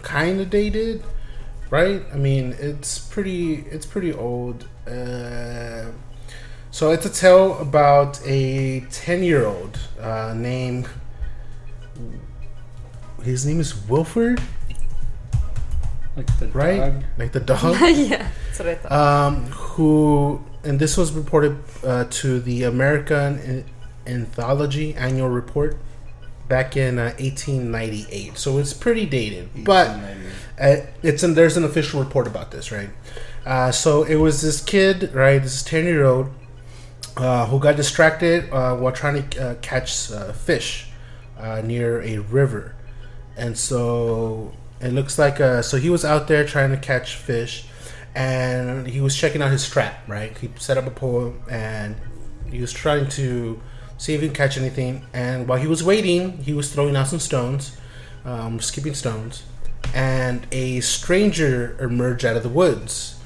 kind 0.03 0.41
of 0.41 0.51
dated, 0.51 1.03
right? 1.71 2.03
I 2.13 2.17
mean, 2.17 2.55
it's 2.59 2.99
pretty 2.99 3.57
it's 3.71 3.87
pretty 3.87 4.13
old. 4.13 4.67
Uh, 4.87 5.87
So 6.71 6.93
it's 6.93 7.05
a 7.05 7.11
tale 7.11 7.59
about 7.59 8.21
a 8.27 8.81
ten-year-old 8.91 9.79
uh, 10.01 10.35
named. 10.37 10.89
His 13.23 13.45
name 13.45 13.61
is 13.61 13.75
Wilford, 13.89 14.41
Like 16.17 16.39
the 16.39 16.47
right? 16.49 16.77
dog. 16.79 17.05
Like 17.19 17.33
the 17.33 17.41
dog. 17.41 17.77
yeah, 17.81 18.31
that's 18.47 18.59
what 18.59 18.69
I 18.69 18.75
thought. 18.77 18.93
um, 18.93 19.45
who 19.47 20.43
and 20.65 20.79
this 20.79 20.97
was 20.97 21.13
reported 21.13 21.59
uh, 21.85 22.05
to 22.11 22.41
the 22.41 22.63
American 22.65 23.65
Anthology 24.07 24.95
Annual 24.95 25.29
Report 25.29 25.77
back 26.49 26.77
in 26.77 26.99
uh, 26.99 27.13
1898. 27.19 28.39
So 28.39 28.59
it's 28.59 28.73
pretty 28.73 29.07
dated, 29.07 29.51
but 29.65 29.89
uh, 30.61 30.77
it's 31.03 31.23
an, 31.23 31.35
there's 31.35 31.57
an 31.57 31.65
official 31.65 32.01
report 32.03 32.27
about 32.27 32.51
this, 32.53 32.73
right? 32.73 32.91
Uh, 33.45 33.71
so 33.71 34.03
it 34.03 34.17
was 34.17 34.41
this 34.43 34.63
kid, 34.63 35.13
right? 35.15 35.43
This 35.43 35.63
10 35.63 35.85
year 35.85 36.05
old 36.05 36.31
uh, 37.17 37.47
who 37.47 37.59
got 37.59 37.77
distracted 37.77 38.51
uh, 38.53 38.77
while 38.77 38.93
trying 38.93 39.29
to 39.29 39.51
uh, 39.51 39.55
catch 39.57 40.11
uh, 40.11 40.33
fish 40.33 40.87
near 41.65 42.03
a 42.03 42.19
river, 42.19 42.75
and 43.37 43.57
so 43.57 44.53
it 44.81 44.93
looks 44.93 45.19
like 45.19 45.39
so 45.65 45.79
he 45.79 45.89
was 45.89 46.05
out 46.05 46.29
there 46.29 46.45
trying 46.45 46.71
to 46.71 46.77
catch 46.77 47.17
fish, 47.17 47.67
and 48.15 48.87
he 48.87 49.01
was 49.01 49.17
checking 49.17 49.43
out 49.43 49.51
his 49.51 49.69
trap, 49.69 50.07
right? 50.09 50.37
He 50.39 50.51
set 50.59 50.77
up 50.77 50.87
a 50.87 50.91
pole 50.91 51.35
and 51.51 51.97
he 52.51 52.61
was 52.61 52.73
trying 52.73 53.09
to 53.11 53.61
see 53.99 54.15
if 54.15 54.21
he 54.21 54.27
can 54.27 54.35
catch 54.35 54.59
anything. 54.59 55.05
And 55.13 55.47
while 55.47 55.59
he 55.59 55.67
was 55.67 55.85
waiting, 55.85 56.39
he 56.39 56.53
was 56.53 56.73
throwing 56.73 56.97
out 56.97 57.07
some 57.07 57.21
stones, 57.21 57.77
um, 58.25 58.61
skipping 58.61 58.95
stones, 58.95 59.45
and 59.95 60.47
a 60.53 60.81
stranger 60.81 61.77
emerged 61.81 62.25
out 62.25 62.37
of 62.37 62.43
the 62.43 62.49
woods. 62.49 63.20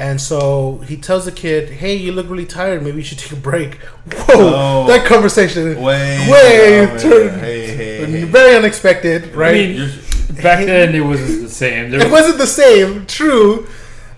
And 0.00 0.18
so 0.18 0.78
he 0.88 0.96
tells 0.96 1.26
the 1.26 1.32
kid, 1.32 1.68
"Hey, 1.68 1.94
you 1.94 2.10
look 2.12 2.30
really 2.30 2.46
tired. 2.46 2.82
Maybe 2.82 2.96
you 2.96 3.04
should 3.04 3.18
take 3.18 3.32
a 3.32 3.36
break." 3.36 3.74
Whoa, 4.14 4.54
Oh. 4.54 4.86
that 4.86 5.04
conversation 5.04 5.64
Way, 5.78 6.26
way 6.30 6.88
oh, 6.90 6.98
turned 6.98 7.38
Hey, 7.42 7.66
hey, 7.76 8.06
hey. 8.06 8.24
very 8.24 8.56
unexpected, 8.56 9.34
right? 9.34 9.52
mean, 9.52 9.90
Back 10.42 10.64
then, 10.64 10.94
it 10.94 11.00
wasn't 11.00 11.42
the 11.42 11.50
same. 11.50 11.90
There 11.90 12.00
it 12.00 12.04
was, 12.04 12.12
wasn't 12.12 12.38
the 12.38 12.46
same, 12.46 13.04
true. 13.04 13.66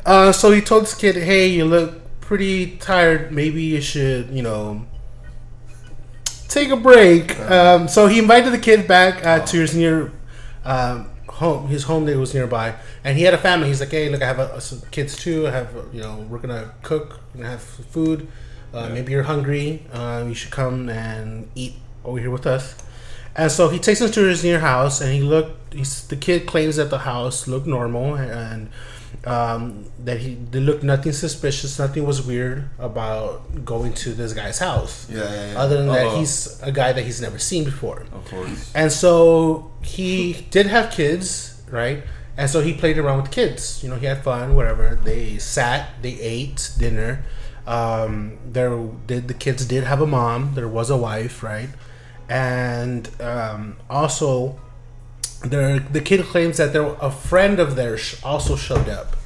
Uh, 0.07 0.31
so 0.31 0.53
he 0.53 0.61
told 0.61 0.85
this 0.85 0.95
kid, 0.95 1.17
"Hey, 1.17 1.49
you 1.49 1.65
look 1.65 1.95
pretty 2.21 2.77
tired. 2.77 3.33
Maybe 3.33 3.63
you 3.63 3.81
should, 3.81 4.31
you 4.31 4.43
know, 4.43 4.87
take 6.49 6.71
a 6.71 6.77
break." 6.77 7.39
Um, 7.41 7.89
so 7.89 8.07
he 8.07 8.21
invited 8.21 8.53
the 8.53 8.59
kid 8.59 8.87
back 8.87 9.27
uh, 9.27 9.41
to 9.47 9.57
his 9.59 9.75
near 9.75 10.13
um, 10.65 11.09
home, 11.45 11.69
his 11.69 11.83
home 11.91 12.05
that 12.07 12.17
was 12.17 12.33
nearby, 12.39 12.69
and 13.05 13.13
he 13.19 13.25
had 13.29 13.35
a 13.35 13.43
family. 13.49 13.67
He's 13.69 13.81
like, 13.85 13.91
"Hey, 13.99 14.09
look, 14.13 14.23
I 14.23 14.29
have 14.33 14.41
uh 14.41 14.61
some 14.61 14.81
kids 14.97 15.13
too. 15.25 15.39
I 15.49 15.51
have, 15.59 15.69
uh, 15.77 15.83
you 15.93 16.01
know, 16.05 16.15
we're 16.29 16.43
gonna 16.45 16.67
cook. 16.83 17.07
We're 17.29 17.39
gonna 17.43 17.51
have 17.57 17.63
food. 17.95 18.19
Uh, 18.73 18.89
Maybe 18.89 19.13
you're 19.13 19.29
hungry. 19.35 19.67
Um, 19.93 20.29
you 20.31 20.35
should 20.41 20.55
come 20.63 20.89
and 20.89 21.49
eat 21.55 21.75
over 22.05 22.19
here 22.25 22.31
with 22.39 22.47
us." 22.57 22.65
And 23.35 23.51
so 23.51 23.63
he 23.75 23.79
takes 23.79 24.01
him 24.01 24.11
to 24.19 24.23
his 24.33 24.45
near 24.45 24.61
house, 24.61 25.01
and 25.03 25.11
he 25.13 25.21
looked. 25.35 25.75
He's, 25.75 26.07
the 26.13 26.17
kid 26.17 26.47
claims 26.47 26.77
that 26.77 26.91
the 26.91 27.03
house 27.13 27.49
looked 27.53 27.67
normal, 27.67 28.15
and 28.15 28.69
um, 29.25 29.85
that 30.05 30.19
he 30.19 30.35
they 30.51 30.61
looked 30.61 30.83
nothing 30.83 31.13
suspicious, 31.13 31.79
nothing 31.79 32.05
was 32.07 32.23
weird 32.27 32.69
about 32.79 33.65
going 33.65 33.93
to 33.95 34.13
this 34.13 34.33
guy's 34.33 34.59
house. 34.59 35.09
yeah, 35.11 35.19
yeah, 35.23 35.53
yeah. 35.53 35.59
Other 35.61 35.77
than 35.79 35.87
that, 35.89 36.07
Uh-oh. 36.07 36.19
he's 36.19 36.61
a 36.63 36.73
guy 36.73 36.93
that 36.93 37.05
he's 37.05 37.21
never 37.21 37.39
seen 37.39 37.65
before. 37.65 38.01
of 38.13 38.25
course. 38.29 38.73
And 38.75 38.91
so 38.91 39.71
he 39.83 40.47
did 40.51 40.67
have 40.67 40.91
kids, 40.91 41.63
right? 41.71 42.03
And 42.37 42.49
so 42.49 42.61
he 42.63 42.73
played 42.73 42.99
around 42.99 43.23
with 43.23 43.31
kids. 43.31 43.83
You 43.83 43.91
know, 43.91 43.97
he 43.97 44.07
had 44.07 44.25
fun, 44.25 44.55
whatever. 44.55 44.99
They 45.05 45.39
sat, 45.39 45.91
they 46.03 46.19
ate 46.21 46.71
dinner. 46.79 47.25
Um, 47.67 48.39
there 48.51 48.77
did 49.07 49.29
the 49.29 49.35
kids 49.35 49.65
did 49.67 49.85
have 49.85 50.01
a 50.01 50.07
mom. 50.07 50.55
There 50.55 50.67
was 50.67 50.91
a 50.91 50.97
wife, 50.97 51.43
right? 51.43 51.69
And 52.29 53.09
um, 53.21 53.77
also, 53.91 54.59
there 55.45 55.79
the 55.79 56.01
kid 56.01 56.25
claims 56.25 56.57
that 56.59 56.73
there 56.73 56.85
a 57.01 57.11
friend 57.11 57.59
of 57.59 57.77
theirs 57.77 58.21
also 58.23 58.57
showed 58.57 58.89
up, 58.89 59.17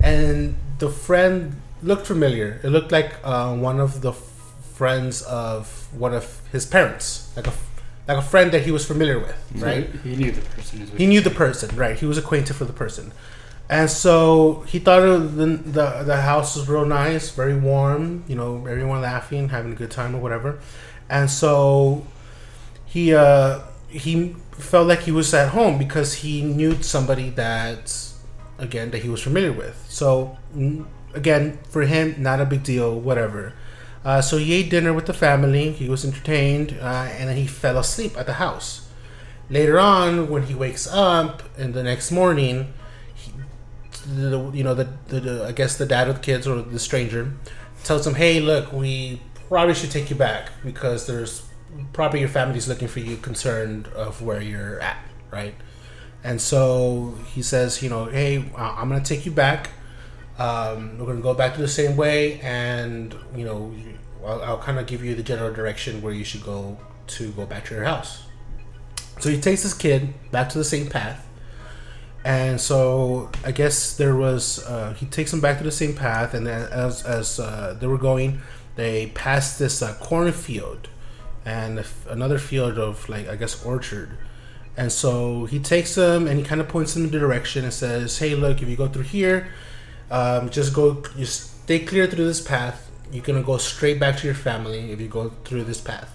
and 0.00 0.56
the 0.78 0.88
friend 0.90 1.60
looked 1.82 2.06
familiar. 2.06 2.60
It 2.62 2.70
looked 2.70 2.92
like 2.92 3.14
uh, 3.24 3.54
one 3.54 3.80
of 3.80 4.00
the 4.00 4.10
f- 4.12 4.52
friends 4.74 5.22
of 5.22 5.88
one 5.96 6.14
of 6.14 6.40
his 6.52 6.66
parents, 6.66 7.32
like 7.36 7.46
a 7.46 7.52
like 8.06 8.18
a 8.18 8.22
friend 8.22 8.52
that 8.52 8.62
he 8.62 8.70
was 8.70 8.84
familiar 8.86 9.18
with, 9.18 9.34
right? 9.56 9.88
He 10.02 10.16
knew 10.16 10.32
the 10.32 10.42
person. 10.42 10.90
He 10.96 11.06
knew 11.06 11.20
the 11.20 11.30
person, 11.30 11.74
right? 11.76 11.96
He 11.98 12.06
was 12.06 12.18
acquainted 12.18 12.58
with 12.58 12.68
the 12.68 12.74
person, 12.74 13.12
and 13.70 13.90
so 13.90 14.64
he 14.66 14.78
thought 14.78 15.02
of 15.02 15.36
the, 15.36 15.46
the 15.46 16.02
the 16.04 16.16
house 16.20 16.56
was 16.56 16.68
real 16.68 16.84
nice, 16.84 17.30
very 17.30 17.56
warm. 17.56 18.24
You 18.28 18.36
know, 18.36 18.66
everyone 18.66 19.00
laughing, 19.00 19.48
having 19.48 19.72
a 19.72 19.76
good 19.76 19.90
time 19.90 20.14
or 20.14 20.18
whatever, 20.18 20.58
and 21.08 21.30
so 21.30 22.06
he 22.86 23.14
uh 23.14 23.60
he 23.94 24.34
felt 24.52 24.88
like 24.88 25.00
he 25.00 25.12
was 25.12 25.32
at 25.32 25.50
home 25.50 25.78
because 25.78 26.14
he 26.14 26.42
knew 26.42 26.82
somebody 26.82 27.30
that 27.30 27.96
again 28.58 28.90
that 28.90 29.02
he 29.02 29.08
was 29.08 29.22
familiar 29.22 29.52
with. 29.52 29.86
So 29.88 30.36
again, 31.14 31.58
for 31.70 31.82
him, 31.82 32.16
not 32.18 32.40
a 32.40 32.44
big 32.44 32.64
deal, 32.64 32.98
whatever. 32.98 33.54
Uh, 34.04 34.20
so 34.20 34.36
he 34.36 34.52
ate 34.52 34.68
dinner 34.68 34.92
with 34.92 35.06
the 35.06 35.14
family. 35.14 35.70
He 35.70 35.88
was 35.88 36.04
entertained, 36.04 36.76
uh, 36.80 37.08
and 37.12 37.28
then 37.28 37.36
he 37.36 37.46
fell 37.46 37.78
asleep 37.78 38.18
at 38.18 38.26
the 38.26 38.34
house. 38.34 38.88
Later 39.48 39.78
on, 39.78 40.28
when 40.28 40.44
he 40.44 40.54
wakes 40.54 40.86
up, 40.86 41.42
and 41.56 41.72
the 41.72 41.82
next 41.82 42.10
morning, 42.10 42.74
he, 43.14 43.32
the, 44.06 44.50
you 44.52 44.64
know, 44.64 44.74
the, 44.74 44.88
the, 45.08 45.20
the 45.20 45.44
I 45.46 45.52
guess 45.52 45.78
the 45.78 45.86
dad 45.86 46.08
of 46.08 46.16
the 46.16 46.20
kids 46.20 46.46
or 46.46 46.62
the 46.62 46.78
stranger 46.78 47.32
tells 47.84 48.06
him, 48.06 48.14
"Hey, 48.14 48.40
look, 48.40 48.72
we 48.72 49.22
probably 49.48 49.74
should 49.74 49.90
take 49.90 50.10
you 50.10 50.16
back 50.16 50.50
because 50.64 51.06
there's 51.06 51.44
probably 51.92 52.20
your 52.20 52.28
family's 52.28 52.68
looking 52.68 52.88
for 52.88 53.00
you, 53.00 53.16
concerned 53.16 53.88
of 53.88 54.22
where 54.22 54.40
you're 54.40 54.80
at, 54.80 54.98
right?" 55.30 55.54
And 56.22 56.40
so 56.40 57.14
he 57.32 57.42
says, 57.42 57.82
"You 57.82 57.90
know, 57.90 58.06
hey, 58.06 58.50
I'm 58.56 58.88
gonna 58.88 59.04
take 59.04 59.26
you 59.26 59.32
back. 59.32 59.70
Um, 60.38 60.98
we're 60.98 61.06
gonna 61.06 61.20
go 61.20 61.34
back 61.34 61.54
to 61.54 61.60
the 61.60 61.68
same 61.68 61.96
way, 61.96 62.40
and 62.40 63.14
you 63.36 63.44
know, 63.44 63.72
I'll, 64.24 64.42
I'll 64.42 64.58
kind 64.58 64.78
of 64.78 64.86
give 64.86 65.04
you 65.04 65.14
the 65.14 65.22
general 65.22 65.52
direction 65.52 66.02
where 66.02 66.12
you 66.12 66.24
should 66.24 66.44
go 66.44 66.78
to 67.06 67.30
go 67.32 67.46
back 67.46 67.66
to 67.66 67.74
your 67.74 67.84
house." 67.84 68.24
So 69.20 69.30
he 69.30 69.40
takes 69.40 69.62
his 69.62 69.74
kid 69.74 70.12
back 70.32 70.48
to 70.50 70.58
the 70.58 70.64
same 70.64 70.88
path. 70.88 71.26
And 72.24 72.58
so 72.58 73.30
I 73.44 73.52
guess 73.52 73.96
there 73.96 74.16
was 74.16 74.64
uh, 74.66 74.94
he 74.94 75.06
takes 75.06 75.32
him 75.32 75.40
back 75.40 75.58
to 75.58 75.64
the 75.64 75.70
same 75.70 75.94
path, 75.94 76.32
and 76.32 76.48
as 76.48 77.02
as 77.04 77.38
uh, 77.38 77.76
they 77.78 77.86
were 77.86 77.98
going, 77.98 78.40
they 78.76 79.08
passed 79.08 79.58
this 79.58 79.82
uh, 79.82 79.94
cornfield 80.00 80.88
and 81.44 81.84
another 82.08 82.38
field 82.38 82.78
of 82.78 83.08
like 83.08 83.28
I 83.28 83.36
guess 83.36 83.64
orchard. 83.64 84.16
And 84.76 84.90
so 84.90 85.44
he 85.44 85.60
takes 85.60 85.94
them 85.94 86.26
and 86.26 86.38
he 86.38 86.44
kind 86.44 86.60
of 86.60 86.68
points 86.68 86.94
them 86.94 87.04
in 87.04 87.10
the 87.10 87.18
direction 87.18 87.64
and 87.64 87.72
says, 87.72 88.18
"Hey, 88.18 88.34
look, 88.34 88.60
if 88.60 88.68
you 88.68 88.76
go 88.76 88.88
through 88.88 89.04
here, 89.04 89.48
um, 90.10 90.50
just 90.50 90.74
go, 90.74 91.02
just 91.16 91.62
stay 91.62 91.80
clear 91.80 92.06
through 92.06 92.26
this 92.26 92.40
path. 92.40 92.90
You're 93.12 93.24
gonna 93.24 93.42
go 93.42 93.58
straight 93.58 94.00
back 94.00 94.16
to 94.18 94.26
your 94.26 94.34
family 94.34 94.90
if 94.90 95.00
you 95.00 95.08
go 95.08 95.30
through 95.44 95.64
this 95.64 95.80
path, 95.80 96.10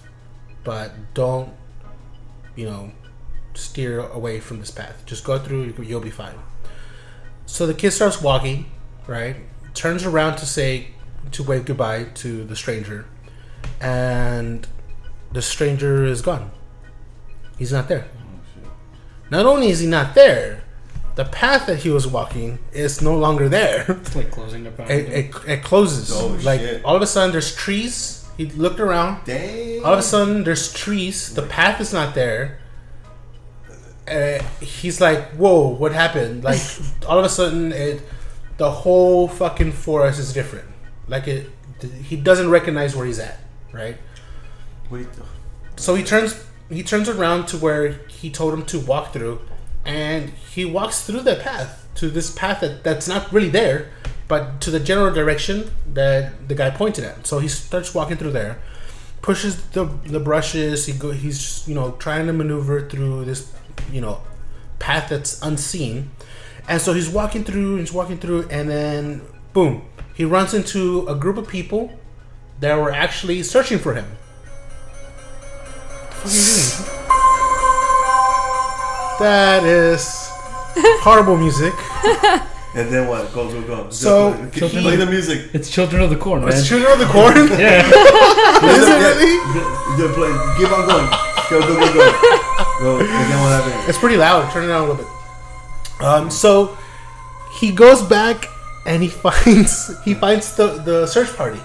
but 0.64 0.92
don't, 1.14 1.54
you 2.56 2.66
know, 2.66 2.92
steer 3.54 4.00
away 4.00 4.40
from 4.42 4.60
this 4.60 4.72
path. 4.72 5.04
Just 5.06 5.24
go 5.24 5.40
through, 5.40 5.74
you'll 5.82 6.02
be 6.02 6.10
fine." 6.10 6.36
So 7.46 7.66
the 7.66 7.74
kid 7.74 7.92
starts 7.92 8.22
walking, 8.22 8.70
right? 9.08 9.38
Turns 9.74 10.06
around 10.06 10.38
to 10.38 10.46
say, 10.46 10.90
to 11.32 11.44
wave 11.44 11.66
goodbye 11.66 12.08
to 12.16 12.44
the 12.44 12.56
stranger, 12.56 13.06
and 13.80 14.68
the 15.32 15.42
stranger 15.42 16.06
is 16.06 16.22
gone. 16.22 16.52
He's 17.58 17.72
not 17.72 17.88
there. 17.88 18.08
Not 19.30 19.46
only 19.46 19.70
is 19.70 19.80
he 19.80 19.88
not 19.88 20.16
there, 20.16 20.64
the 21.16 21.26
path 21.26 21.68
that 21.68 21.80
he 21.80 21.90
was 21.90 22.08
walking 22.08 22.60
is 22.72 23.02
no 23.02 23.16
longer 23.16 23.50
there. 23.50 23.86
It's 24.02 24.16
like 24.16 24.32
closing 24.32 24.66
up. 24.66 24.80
on 24.80 24.90
it, 24.90 25.10
it, 25.10 25.36
it 25.48 25.64
closes. 25.64 26.12
Oh, 26.14 26.40
like 26.44 26.62
shit. 26.62 26.86
all 26.86 26.96
of 26.96 27.02
a 27.02 27.08
sudden, 27.08 27.32
there's 27.32 27.54
trees. 27.54 28.26
He 28.38 28.46
looked 28.46 28.80
around. 28.80 29.26
Dang. 29.26 29.84
All 29.84 29.92
of 29.92 30.00
a 30.00 30.04
sudden, 30.04 30.46
there's 30.46 30.72
trees. 30.72 31.36
The 31.36 31.42
path 31.42 31.82
is 31.82 31.92
not 31.92 32.16
there. 32.16 32.60
Uh, 34.10 34.42
he's 34.62 35.02
like, 35.02 35.32
"Whoa, 35.34 35.68
what 35.68 35.92
happened?" 35.92 36.44
Like 36.50 36.62
all 37.08 37.20
of 37.20 37.26
a 37.26 37.30
sudden, 37.30 37.74
it 37.74 38.02
the 38.58 38.72
whole 38.72 39.28
fucking 39.28 39.74
forest 39.74 40.20
is 40.20 40.32
different. 40.34 40.68
Like 41.08 41.28
it, 41.28 41.50
he 42.04 42.16
doesn't 42.16 42.50
recognize 42.50 42.96
where 42.96 43.06
he's 43.06 43.20
at. 43.20 43.40
Right. 43.74 43.98
So 45.76 45.96
he 45.96 46.04
turns 46.04 46.44
he 46.70 46.84
turns 46.84 47.10
around 47.10 47.48
to 47.48 47.58
where 47.58 47.94
he 48.08 48.30
told 48.30 48.54
him 48.54 48.66
to 48.66 48.80
walk 48.80 49.14
through, 49.14 49.42
and 49.86 50.30
he 50.30 50.66
walks 50.66 51.06
through 51.06 51.22
that 51.22 51.42
path 51.42 51.88
to 51.96 52.10
this 52.10 52.32
path 52.32 52.62
that, 52.62 52.84
that's 52.84 53.08
not 53.08 53.32
really 53.32 53.50
there, 53.50 53.90
but 54.28 54.62
to 54.62 54.72
the 54.72 54.80
general 54.80 55.14
direction 55.14 55.72
that 55.94 56.48
the 56.48 56.56
guy 56.56 56.70
pointed 56.70 57.04
at. 57.04 57.28
So 57.28 57.40
he 57.40 57.48
starts 57.48 57.94
walking 57.94 58.18
through 58.18 58.32
there, 58.32 58.60
pushes 59.22 59.62
the 59.72 59.86
the 60.06 60.20
brushes. 60.20 60.86
He 60.86 60.94
go 60.94 61.12
he's 61.12 61.68
you 61.68 61.76
know 61.76 61.92
trying 61.94 62.28
to 62.28 62.34
maneuver 62.34 62.88
through 62.88 63.26
this 63.26 63.52
you 63.92 64.02
know 64.02 64.22
path 64.80 65.10
that's 65.10 65.42
unseen, 65.42 66.12
and 66.68 66.82
so 66.82 66.94
he's 66.94 67.10
walking 67.10 67.44
through. 67.44 67.78
He's 67.78 67.94
walking 67.94 68.18
through, 68.18 68.48
and 68.50 68.70
then 68.70 69.22
boom, 69.54 69.84
he 70.14 70.26
runs 70.26 70.54
into 70.54 71.08
a 71.08 71.16
group 71.16 71.38
of 71.38 71.48
people 71.48 71.98
that 72.60 72.76
were 72.76 72.92
actually 72.92 73.42
searching 73.44 73.80
for 73.80 73.94
him. 73.94 74.06
What 76.24 76.30
the 76.30 76.30
fuck 76.30 76.50
are 76.50 76.56
you 76.56 76.80
doing? 76.80 76.96
That 79.20 79.64
is 79.66 80.30
horrible 81.04 81.38
music. 81.38 81.74
And 82.76 82.88
then 82.94 83.08
what? 83.08 83.34
Go 83.34 83.50
go 83.50 83.62
go. 83.64 83.90
So, 83.90 84.32
Just 84.54 84.60
play, 84.60 84.68
he- 84.70 84.82
play 84.88 84.96
the 84.96 85.08
music. 85.08 85.50
It's 85.56 85.72
Children 85.72 86.04
of 86.04 86.12
the 86.12 86.16
Corn, 86.16 86.42
man. 86.46 86.50
It's 86.54 86.68
Children 86.68 86.92
of 86.94 87.00
the 87.00 87.08
Corn. 87.08 87.34
yeah. 87.60 87.82
Is 88.78 88.86
it 88.88 88.94
really? 88.94 89.34
Just 89.98 90.14
play. 90.14 90.30
Keep 90.56 90.70
on 90.78 90.86
going. 90.86 91.10
Go 91.50 91.60
go 91.66 91.74
go 91.80 91.94
go. 91.98 92.06
Go. 92.80 93.00
And 93.00 93.10
then 93.10 93.40
what 93.42 93.50
happened? 93.64 93.90
It's 93.90 93.98
pretty 93.98 94.18
loud. 94.18 94.52
Turn 94.54 94.66
it 94.66 94.68
down 94.68 94.84
a 94.88 94.88
little 94.88 95.04
bit. 95.04 96.06
Um, 96.06 96.30
so 96.30 96.78
he 97.60 97.72
goes 97.72 98.04
back 98.04 98.48
and 98.86 99.02
he 99.02 99.10
finds 99.10 99.90
he 100.06 100.14
finds 100.14 100.56
the 100.56 100.68
the 100.86 101.08
search 101.08 101.36
party, 101.36 101.60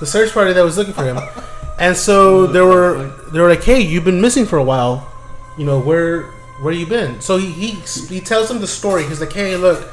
the 0.00 0.06
search 0.06 0.32
party 0.34 0.52
that 0.52 0.64
was 0.64 0.76
looking 0.76 0.94
for 0.94 1.04
him, 1.04 1.18
and 1.78 1.96
so 1.96 2.44
there 2.48 2.66
were 2.66 3.12
they 3.32 3.40
were 3.40 3.48
like, 3.48 3.64
"Hey, 3.64 3.80
you've 3.80 4.04
been 4.04 4.20
missing 4.20 4.46
for 4.46 4.58
a 4.58 4.64
while. 4.64 5.06
You 5.56 5.64
know 5.66 5.78
where 5.80 6.24
where 6.62 6.72
you 6.72 6.86
been?" 6.86 7.20
So 7.20 7.36
he 7.38 7.50
he, 7.50 7.70
he 8.14 8.20
tells 8.20 8.48
them 8.48 8.60
the 8.60 8.66
story. 8.66 9.04
He's 9.04 9.20
like, 9.20 9.32
"Hey, 9.32 9.56
look." 9.56 9.86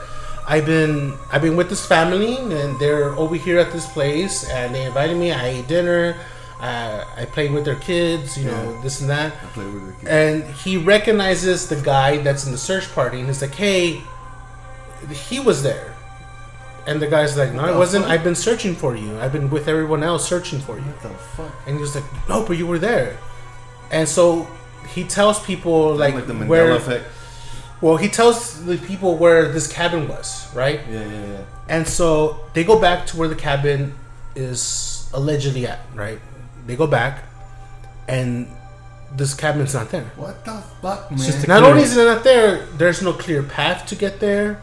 I've 0.47 0.67
been 0.67 1.17
I've 1.31 1.41
been 1.41 1.55
with 1.55 1.69
this 1.69 1.83
family 1.87 2.37
and 2.37 2.79
they're 2.79 3.15
over 3.15 3.33
here 3.35 3.57
at 3.57 3.71
this 3.71 3.91
place 3.91 4.47
and 4.47 4.75
they 4.75 4.85
invited 4.85 5.17
me. 5.17 5.31
I 5.31 5.47
ate 5.47 5.67
dinner. 5.67 6.17
Uh, 6.61 7.03
I 7.17 7.25
played 7.25 7.51
with 7.51 7.65
their 7.65 7.77
kids, 7.77 8.37
you 8.37 8.45
know, 8.45 8.79
this 8.83 9.01
and 9.01 9.09
that 9.09 9.33
I 9.33 9.45
play 9.47 9.65
with 9.65 9.87
the 9.87 9.93
kid. 9.93 10.07
and 10.07 10.43
he 10.53 10.77
recognizes 10.77 11.67
the 11.67 11.77
guy 11.77 12.17
that's 12.17 12.45
in 12.45 12.51
the 12.51 12.59
search 12.59 12.93
party 12.93 13.17
and 13.17 13.25
he's 13.27 13.41
like 13.41 13.55
hey 13.55 14.03
he 15.09 15.39
was 15.39 15.63
there 15.63 15.94
and 16.87 17.01
the 17.01 17.07
guy's 17.07 17.35
like 17.37 17.51
no 17.53 17.61
i 17.63 17.71
the 17.71 17.77
wasn't 17.77 18.03
fuck? 18.03 18.11
i've 18.13 18.23
been 18.23 18.35
searching 18.35 18.75
for 18.75 18.95
you 18.95 19.19
i've 19.19 19.31
been 19.31 19.49
with 19.49 19.67
everyone 19.67 20.03
else 20.03 20.27
searching 20.27 20.59
for 20.59 20.77
you 20.77 20.83
What 20.83 21.01
the 21.01 21.09
fuck? 21.09 21.51
and 21.65 21.75
he 21.75 21.81
was 21.81 21.95
like 21.95 22.03
no 22.29 22.45
but 22.45 22.57
you 22.57 22.67
were 22.67 22.79
there 22.79 23.17
and 23.91 24.07
so 24.07 24.47
he 24.93 25.03
tells 25.03 25.43
people 25.43 25.95
like, 25.95 26.13
Like, 26.13 26.27
the 26.27 26.33
Mandela 26.33 26.47
where 26.47 26.71
effect. 26.75 27.05
well 27.81 27.97
he 27.97 28.07
tells 28.09 28.63
the 28.65 28.77
people 28.77 29.17
where 29.17 29.51
this 29.51 29.67
cabin 29.71 30.07
was 30.07 30.53
right 30.53 30.79
Yeah 30.89 30.99
yeah 31.05 31.25
yeah. 31.33 31.41
and 31.69 31.87
so 31.87 32.39
they 32.53 32.63
go 32.63 32.79
back 32.79 33.05
to 33.07 33.17
where 33.17 33.27
the 33.27 33.35
cabin 33.49 33.93
is 34.35 35.09
allegedly 35.13 35.65
at 35.65 35.79
right 35.95 36.19
they 36.67 36.75
go 36.75 36.87
back 36.87 37.23
and 38.07 38.47
this 39.15 39.33
cabin's 39.33 39.73
not 39.73 39.89
there 39.89 40.03
What 40.17 40.43
the 40.45 40.61
fuck, 40.81 41.09
man? 41.09 41.43
not 41.47 41.63
only 41.63 41.83
is 41.83 41.95
it 41.95 42.03
not 42.05 42.23
there, 42.23 42.65
there's 42.77 43.01
no 43.01 43.13
clear 43.13 43.41
path 43.43 43.85
to 43.87 43.95
get 43.95 44.19
there. 44.19 44.61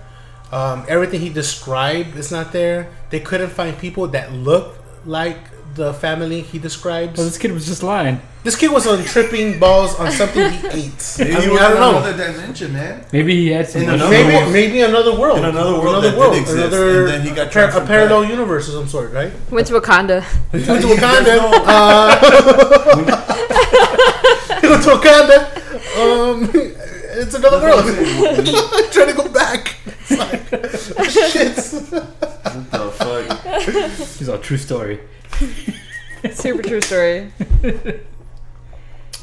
Um, 0.52 0.85
everything 0.87 1.21
he 1.21 1.30
described 1.30 2.16
is 2.16 2.30
not 2.30 2.52
there. 2.52 2.88
They 3.11 3.21
couldn't 3.21 3.50
find 3.50 3.76
people 3.78 4.06
that 4.09 4.32
look 4.32 4.76
like 5.06 5.38
the 5.75 5.94
family 5.94 6.42
he 6.42 6.59
describes. 6.59 7.16
Well, 7.16 7.26
this 7.26 7.38
kid 7.38 7.52
was 7.52 7.64
just 7.66 7.82
lying. 7.82 8.21
This 8.44 8.56
kid 8.56 8.71
was 8.71 8.87
on 8.87 9.02
tripping 9.04 9.59
balls 9.59 9.94
on 9.99 10.11
something 10.12 10.50
he 10.52 10.66
ate. 10.71 11.16
Maybe 11.18 11.32
I 11.35 11.40
he 11.40 11.47
mean, 11.47 11.50
was 11.52 11.61
I 11.62 11.71
in 11.71 11.76
don't 11.76 11.80
know. 11.80 11.99
another 12.04 12.32
dimension, 12.32 12.73
man. 12.75 13.04
Maybe 13.12 13.35
he 13.37 13.49
had 13.49 13.68
some. 13.71 13.82
Another 13.82 14.11
Maybe, 14.11 14.35
world. 14.35 14.52
maybe 14.52 14.80
another 14.82 15.14
world. 15.18 15.38
In 15.38 15.44
another 15.47 15.78
world 15.80 16.04
that 16.04 16.14
did 16.14 16.40
exist, 16.42 16.59
another 16.59 16.99
and 17.06 17.09
then 17.09 17.23
he 17.23 17.30
got 17.30 17.50
par- 17.50 17.71
a 17.71 17.87
parallel 17.87 18.21
back. 18.23 18.30
universe 18.30 18.68
of 18.68 18.75
some 18.75 18.88
sort, 18.88 19.12
right? 19.14 19.32
Went 19.50 19.66
to 19.68 19.73
Wakanda. 19.80 20.23
Went 20.52 20.66
to 20.66 20.88
Wakanda. 20.88 21.37
no- 21.38 21.62
uh, 21.64 22.21
he 24.61 24.68
went 24.68 24.82
to 24.82 24.90
Wakanda. 24.90 25.38
Um, 25.99 26.50
it's 27.35 27.45
another 27.45 27.61
world. 27.61 28.93
trying 28.93 29.09
to 29.09 29.15
go 29.15 29.29
back. 29.29 29.77
It's 29.87 30.11
like, 30.11 31.11
shit. 31.11 31.57
What 31.91 32.71
the 32.71 32.91
fuck? 32.93 33.62
He's 34.19 34.29
a 34.29 34.39
true 34.39 34.59
story. 34.59 35.01
Super 36.33 36.62
true 36.62 36.81
story. 36.81 37.33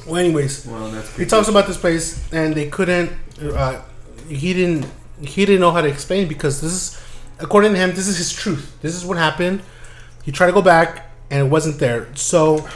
Well, 0.08 0.18
anyways, 0.18 0.66
Well, 0.66 0.90
that's 0.90 1.16
he 1.16 1.26
talks 1.26 1.48
about 1.48 1.68
this 1.68 1.78
place, 1.78 2.32
and 2.34 2.56
they 2.56 2.68
couldn't. 2.68 3.12
Uh, 3.42 3.82
he 4.28 4.54
didn't. 4.54 4.88
He 5.22 5.46
didn't 5.46 5.62
know 5.62 5.72
how 5.72 5.82
to 5.82 5.88
explain 5.88 6.28
because 6.28 6.62
this 6.62 6.72
is, 6.72 7.02
according 7.40 7.74
to 7.74 7.78
him, 7.78 7.92
this 7.92 8.08
is 8.08 8.18
his 8.18 8.34
truth. 8.34 8.76
This 8.82 8.96
is 8.96 9.06
what 9.06 9.18
happened. 9.18 9.62
He 10.24 10.32
tried 10.32 10.48
to 10.48 10.54
go 10.54 10.62
back, 10.62 11.12
and 11.30 11.46
it 11.46 11.50
wasn't 11.50 11.80
there. 11.80 12.08
So 12.16 12.68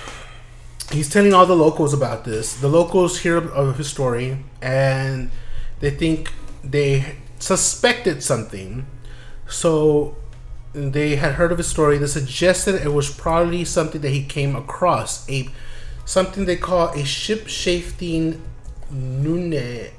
he's 0.94 1.10
telling 1.10 1.34
all 1.34 1.46
the 1.46 1.56
locals 1.56 1.94
about 1.94 2.24
this. 2.24 2.54
The 2.56 2.68
locals 2.70 3.20
hear 3.20 3.38
of 3.38 3.78
his 3.78 3.88
story, 3.90 4.38
and 4.62 5.30
they 5.80 5.90
think 5.90 6.32
they 6.64 7.16
suspected 7.40 8.24
something. 8.24 8.86
So 9.48 10.16
they 10.74 11.16
had 11.18 11.34
heard 11.34 11.52
of 11.52 11.58
his 11.58 11.68
story. 11.68 11.98
They 11.98 12.08
suggested 12.08 12.76
it 12.76 12.94
was 12.94 13.10
probably 13.14 13.66
something 13.66 14.02
that 14.02 14.10
he 14.10 14.24
came 14.24 14.56
across 14.56 15.30
a 15.30 15.50
something 16.06 16.46
they 16.46 16.58
call 16.58 16.90
a 16.90 17.04
ship 17.06 17.48
shifting 17.48 18.42
nune. 18.92 19.90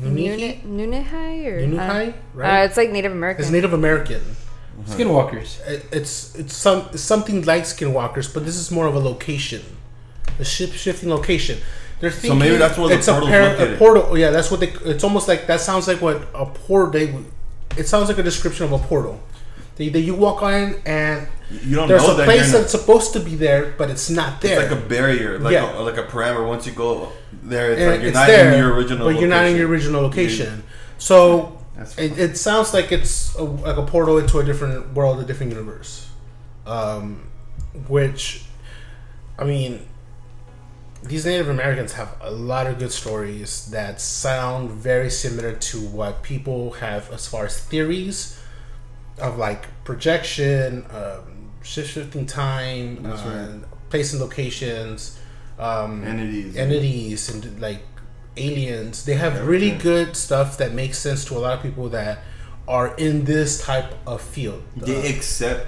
Nunnehi 0.00 1.46
or 1.46 1.60
Nunuhai, 1.60 2.08
Uh, 2.08 2.12
right? 2.34 2.64
it's 2.64 2.76
like 2.78 2.90
Native 2.90 3.12
American. 3.12 3.42
It's 3.42 3.52
Native 3.52 3.72
American. 3.72 4.22
Uh-huh. 4.86 4.94
Skinwalkers. 4.98 5.66
It- 5.68 5.84
It's 5.92 6.34
it's 6.34 6.54
some 6.56 6.88
it's 6.92 7.02
something 7.02 7.42
like 7.44 7.62
Skinwalkers, 7.64 8.32
but 8.34 8.44
this 8.44 8.56
is 8.56 8.70
more 8.70 8.86
of 8.86 8.94
a 8.94 8.98
location, 8.98 9.62
a 10.38 10.44
ship 10.44 10.72
shifting 10.72 11.08
location. 11.10 11.58
They're 12.00 12.10
thinking 12.10 12.38
maybe 12.40 12.56
that's 12.56 12.76
where 12.78 12.88
the 12.88 12.94
it's 12.96 13.06
a, 13.08 13.12
portal's 13.12 13.30
par- 13.30 13.66
a 13.74 13.76
portal. 13.76 14.18
Yeah, 14.18 14.30
that's 14.30 14.50
what 14.50 14.60
they. 14.60 14.70
It's 14.92 15.04
almost 15.04 15.28
like 15.28 15.46
that 15.46 15.60
sounds 15.60 15.86
like 15.86 16.00
what 16.02 16.16
a 16.34 16.46
portal. 16.46 16.90
They, 16.90 17.14
it 17.80 17.86
sounds 17.86 18.08
like 18.08 18.18
a 18.18 18.22
description 18.24 18.64
of 18.66 18.72
a 18.72 18.78
portal. 18.78 19.20
That 19.76 19.92
that 19.92 20.00
you 20.00 20.14
walk 20.16 20.42
on 20.42 20.74
and 20.84 21.28
You 21.50 21.76
don't 21.76 21.88
there's 21.88 22.02
know 22.02 22.14
a 22.14 22.16
that 22.16 22.24
place 22.24 22.50
that's 22.52 22.72
supposed 22.72 23.12
to 23.14 23.20
be 23.20 23.36
there, 23.36 23.72
but 23.78 23.88
it's 23.88 24.10
not 24.10 24.40
there. 24.40 24.60
It's 24.60 24.70
like 24.70 24.78
a 24.80 24.82
barrier, 24.88 25.38
like 25.38 25.52
Yeah. 25.52 25.78
a, 25.78 25.88
like 25.88 25.96
a 25.96 26.02
parameter. 26.02 26.46
Once 26.46 26.66
you 26.66 26.72
go 26.72 27.12
there, 27.42 27.70
it's 27.72 27.80
And 27.80 27.90
like 27.92 28.00
you're 28.00 28.08
it's 28.08 28.14
not 28.16 28.26
there, 28.26 28.52
in 28.52 28.58
your 28.58 28.74
original. 28.74 29.06
but 29.08 29.18
you're 29.20 29.28
not 29.30 29.46
in 29.46 29.56
your 29.56 29.68
original 29.68 30.02
location. 30.02 30.64
So 30.98 31.56
That's 31.76 31.98
it, 31.98 32.18
it 32.18 32.36
sounds 32.36 32.74
like 32.74 32.92
it's 32.92 33.34
a, 33.34 33.42
like 33.42 33.76
a 33.76 33.86
portal 33.86 34.18
into 34.18 34.38
a 34.38 34.44
different 34.44 34.92
world, 34.94 35.20
a 35.20 35.24
different 35.24 35.52
universe. 35.52 36.08
Um, 36.66 37.28
which, 37.88 38.44
I 39.38 39.44
mean, 39.44 39.86
these 41.02 41.26
Native 41.26 41.48
Americans 41.48 41.94
have 41.94 42.16
a 42.20 42.30
lot 42.30 42.66
of 42.66 42.78
good 42.78 42.92
stories 42.92 43.70
that 43.70 44.00
sound 44.00 44.70
very 44.70 45.10
similar 45.10 45.54
to 45.54 45.80
what 45.80 46.22
people 46.22 46.72
have 46.72 47.10
as 47.10 47.26
far 47.26 47.46
as 47.46 47.58
theories 47.58 48.38
of 49.18 49.38
like 49.38 49.66
projection, 49.84 50.86
um, 50.90 51.50
shift 51.62 51.90
shifting 51.90 52.26
time, 52.26 53.04
uh, 53.04 53.08
right. 53.08 53.90
place 53.90 54.12
and 54.12 54.22
locations, 54.22 55.18
um, 55.58 56.04
Entities. 56.04 56.56
entities, 56.56 57.28
and 57.28 57.60
like 57.60 57.82
aliens. 58.36 59.04
They 59.04 59.14
have 59.14 59.46
really 59.46 59.72
Everything. 59.72 59.78
good 59.78 60.16
stuff 60.16 60.58
that 60.58 60.72
makes 60.72 60.98
sense 60.98 61.24
to 61.26 61.36
a 61.36 61.40
lot 61.40 61.54
of 61.56 61.62
people 61.62 61.88
that 61.90 62.20
are 62.68 62.94
in 62.96 63.24
this 63.24 63.60
type 63.62 63.94
of 64.06 64.20
field. 64.20 64.62
They 64.76 64.96
Uh, 64.96 65.14
accept 65.16 65.66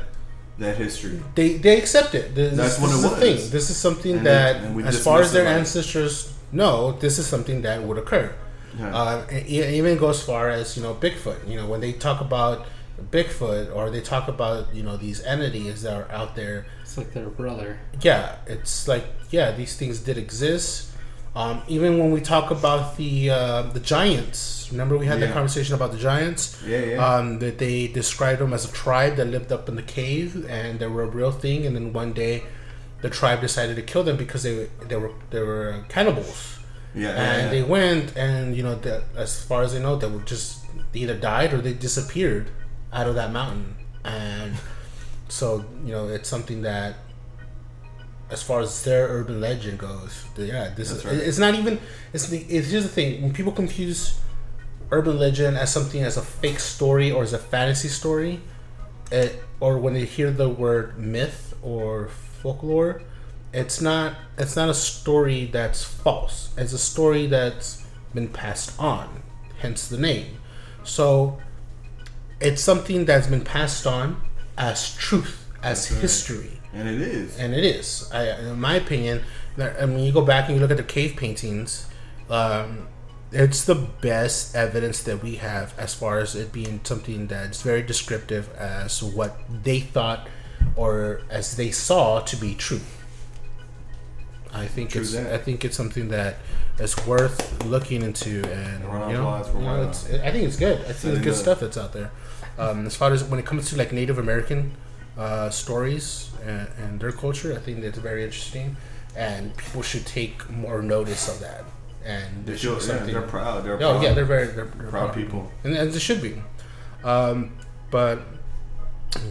that 0.58 0.76
history. 0.76 1.20
they 1.34 1.54
they 1.54 1.76
accept 1.78 2.14
it. 2.14 2.34
This, 2.34 2.56
That's 2.56 2.76
this 2.76 2.80
what 2.80 2.90
is 2.90 2.98
it 2.98 3.02
the 3.02 3.08
was. 3.10 3.18
thing. 3.20 3.50
This 3.50 3.70
is 3.70 3.76
something 3.76 4.16
And 4.18 4.26
that, 4.26 4.62
then- 4.62 4.86
as 4.86 4.98
far 5.02 5.20
as 5.20 5.32
their 5.32 5.44
it 5.46 5.48
ancestors 5.58 6.32
know, 6.52 6.92
this 6.92 7.18
is 7.18 7.26
something 7.26 7.62
that 7.62 7.82
would 7.82 7.98
occur. 7.98 8.32
Yeah. 8.78 8.94
Uh, 8.96 9.22
and 9.30 9.46
it 9.46 9.74
even 9.74 9.98
goes 9.98 10.22
far 10.22 10.50
as 10.50 10.76
you 10.76 10.82
know 10.82 10.94
Bigfoot. 10.94 11.48
You 11.48 11.56
know 11.58 11.66
when 11.66 11.80
they 11.80 11.92
talk 11.92 12.20
about 12.20 12.66
Bigfoot 13.10 13.74
or 13.74 13.90
they 13.90 14.00
talk 14.00 14.28
about 14.28 14.72
you 14.74 14.82
know 14.82 14.96
these 14.96 15.20
entities 15.24 15.82
that 15.82 15.94
are 15.94 16.08
out 16.12 16.36
there. 16.36 16.66
It's 16.82 16.96
like 16.96 17.12
their 17.12 17.26
brother. 17.28 17.78
Yeah, 18.00 18.36
it's 18.46 18.86
like 18.88 19.04
yeah, 19.30 19.50
these 19.50 19.74
things 19.76 19.98
did 19.98 20.16
exist. 20.18 20.90
Um, 21.36 21.62
even 21.66 21.98
when 21.98 22.12
we 22.12 22.20
talk 22.20 22.52
about 22.52 22.96
the 22.96 23.30
uh, 23.30 23.62
the 23.62 23.80
giants, 23.80 24.68
remember 24.70 24.96
we 24.96 25.06
had 25.06 25.18
that 25.20 25.32
conversation 25.34 25.74
about 25.74 25.90
the 25.90 25.98
giants. 25.98 26.62
yeah, 26.64 26.78
yeah. 26.78 27.04
Um, 27.06 27.40
that 27.40 27.58
they 27.58 27.88
described 27.88 28.40
them 28.40 28.52
as 28.52 28.64
a 28.64 28.72
tribe 28.72 29.16
that 29.16 29.24
lived 29.26 29.50
up 29.50 29.68
in 29.68 29.74
the 29.74 29.82
cave 29.82 30.46
and 30.48 30.78
they 30.78 30.86
were 30.86 31.02
a 31.02 31.08
real 31.08 31.32
thing. 31.32 31.66
And 31.66 31.74
then 31.74 31.92
one 31.92 32.12
day, 32.12 32.44
the 33.02 33.10
tribe 33.10 33.40
decided 33.40 33.74
to 33.76 33.82
kill 33.82 34.04
them 34.04 34.16
because 34.16 34.44
they 34.44 34.68
they 34.88 34.94
were 34.96 35.10
they 35.30 35.40
were 35.42 35.84
cannibals. 35.88 36.58
yeah, 36.94 37.08
And 37.10 37.42
yeah, 37.42 37.50
they 37.50 37.62
went 37.64 38.16
and 38.16 38.56
you 38.56 38.62
know 38.62 38.76
that 38.76 39.02
as 39.16 39.42
far 39.42 39.62
as 39.64 39.72
they 39.72 39.80
know, 39.80 39.96
they 39.96 40.06
were 40.08 40.22
just 40.22 40.60
they 40.92 41.00
either 41.00 41.18
died 41.18 41.52
or 41.52 41.58
they 41.60 41.74
disappeared 41.74 42.46
out 42.92 43.08
of 43.08 43.16
that 43.16 43.32
mountain. 43.32 43.74
And 44.04 44.54
so 45.28 45.64
you 45.84 45.90
know 45.90 46.06
it's 46.06 46.28
something 46.28 46.62
that. 46.62 46.94
As 48.30 48.42
far 48.42 48.60
as 48.60 48.82
their 48.84 49.06
urban 49.08 49.40
legend 49.40 49.78
goes, 49.78 50.24
yeah, 50.36 50.72
this 50.74 50.88
That's 50.88 50.90
is 50.90 51.04
right. 51.04 51.14
it's 51.14 51.38
not 51.38 51.54
even 51.54 51.78
it's 52.12 52.28
the 52.28 52.38
it's 52.38 52.70
here's 52.70 52.82
the 52.82 52.88
thing 52.88 53.22
when 53.22 53.32
people 53.32 53.52
confuse 53.52 54.18
urban 54.90 55.18
legend 55.18 55.56
as 55.56 55.72
something 55.72 56.02
as 56.02 56.16
a 56.16 56.22
fake 56.22 56.58
story 56.58 57.10
or 57.10 57.22
as 57.22 57.32
a 57.32 57.38
fantasy 57.38 57.88
story, 57.88 58.40
it, 59.12 59.42
or 59.60 59.78
when 59.78 59.94
they 59.94 60.04
hear 60.04 60.30
the 60.30 60.48
word 60.48 60.98
myth 60.98 61.54
or 61.62 62.08
folklore, 62.08 63.02
it's 63.52 63.80
not 63.80 64.14
it's 64.38 64.56
not 64.56 64.68
a 64.68 64.74
story 64.74 65.46
that's 65.46 65.84
false. 65.84 66.52
It's 66.56 66.72
a 66.72 66.78
story 66.78 67.26
that's 67.26 67.84
been 68.14 68.28
passed 68.28 68.78
on, 68.80 69.22
hence 69.58 69.88
the 69.88 69.98
name. 69.98 70.38
So 70.82 71.38
it's 72.40 72.62
something 72.62 73.04
that's 73.04 73.26
been 73.26 73.44
passed 73.44 73.86
on 73.86 74.20
as 74.56 74.94
truth, 74.96 75.46
as 75.62 75.88
That's 75.88 76.30
right. 76.30 76.50
And 76.74 76.88
it 76.88 77.00
is. 77.00 77.38
and 77.38 77.54
it 77.54 77.64
is. 77.64 78.10
I, 78.12 78.30
in 78.40 78.60
my 78.60 78.74
opinion, 78.74 79.22
I 79.58 79.86
mean, 79.86 80.00
you 80.00 80.12
go 80.12 80.22
back 80.22 80.48
and 80.48 80.56
you 80.56 80.60
look 80.60 80.70
at 80.70 80.76
the 80.76 80.82
cave 80.82 81.16
paintings. 81.16 81.88
Um, 82.28 82.88
it's 83.30 83.64
the 83.64 83.74
best 83.74 84.54
evidence 84.54 85.02
that 85.02 85.22
we 85.22 85.36
have 85.36 85.76
as 85.78 85.94
far 85.94 86.18
as 86.18 86.34
it 86.34 86.52
being 86.52 86.80
something 86.84 87.26
that's 87.26 87.62
very 87.62 87.82
descriptive 87.82 88.52
as 88.54 89.02
what 89.02 89.36
they 89.62 89.80
thought 89.80 90.28
or 90.76 91.20
as 91.30 91.56
they 91.56 91.70
saw 91.70 92.20
to 92.20 92.36
be 92.36 92.54
true. 92.54 92.80
I 94.52 94.66
think 94.66 94.90
True 94.90 95.00
it's 95.00 95.12
that. 95.12 95.32
I 95.32 95.38
think 95.38 95.64
it's 95.64 95.76
something 95.76 96.08
that 96.08 96.36
is 96.78 96.96
worth 97.06 97.64
looking 97.64 98.02
into, 98.02 98.44
and 98.52 98.84
you 98.84 98.88
know, 98.88 99.08
you 99.08 99.14
know, 99.14 99.78
I 100.22 100.30
think 100.30 100.44
it's 100.44 100.56
good. 100.56 100.78
I 100.82 100.92
think 100.92 101.16
it's 101.16 101.24
good 101.24 101.34
stuff 101.34 101.60
that's 101.60 101.76
out 101.76 101.92
there. 101.92 102.12
Um, 102.56 102.86
as 102.86 102.94
far 102.94 103.12
as 103.12 103.24
when 103.24 103.40
it 103.40 103.46
comes 103.46 103.68
to 103.70 103.76
like 103.76 103.92
Native 103.92 104.16
American 104.16 104.76
uh, 105.16 105.50
stories 105.50 106.30
and, 106.44 106.68
and 106.78 107.00
their 107.00 107.12
culture, 107.12 107.52
I 107.54 107.58
think 107.58 107.82
that's 107.82 107.98
very 107.98 108.24
interesting, 108.24 108.76
and 109.16 109.56
people 109.56 109.82
should 109.82 110.06
take 110.06 110.48
more 110.50 110.82
notice 110.82 111.28
of 111.28 111.40
that. 111.40 111.64
And 112.04 112.44
they 112.44 112.56
should, 112.56 112.82
yeah, 112.86 112.98
they're 112.98 113.22
proud. 113.22 113.64
They're 113.64 113.74
Oh 113.74 113.78
proud. 113.92 114.02
yeah, 114.02 114.12
they're 114.12 114.24
very 114.26 114.46
they're, 114.48 114.66
they're 114.66 114.88
proud 114.90 115.14
people. 115.14 115.50
and, 115.64 115.74
and 115.74 115.90
they 115.92 115.98
should 115.98 116.20
be. 116.20 116.42
Um, 117.02 117.56
but 117.90 118.18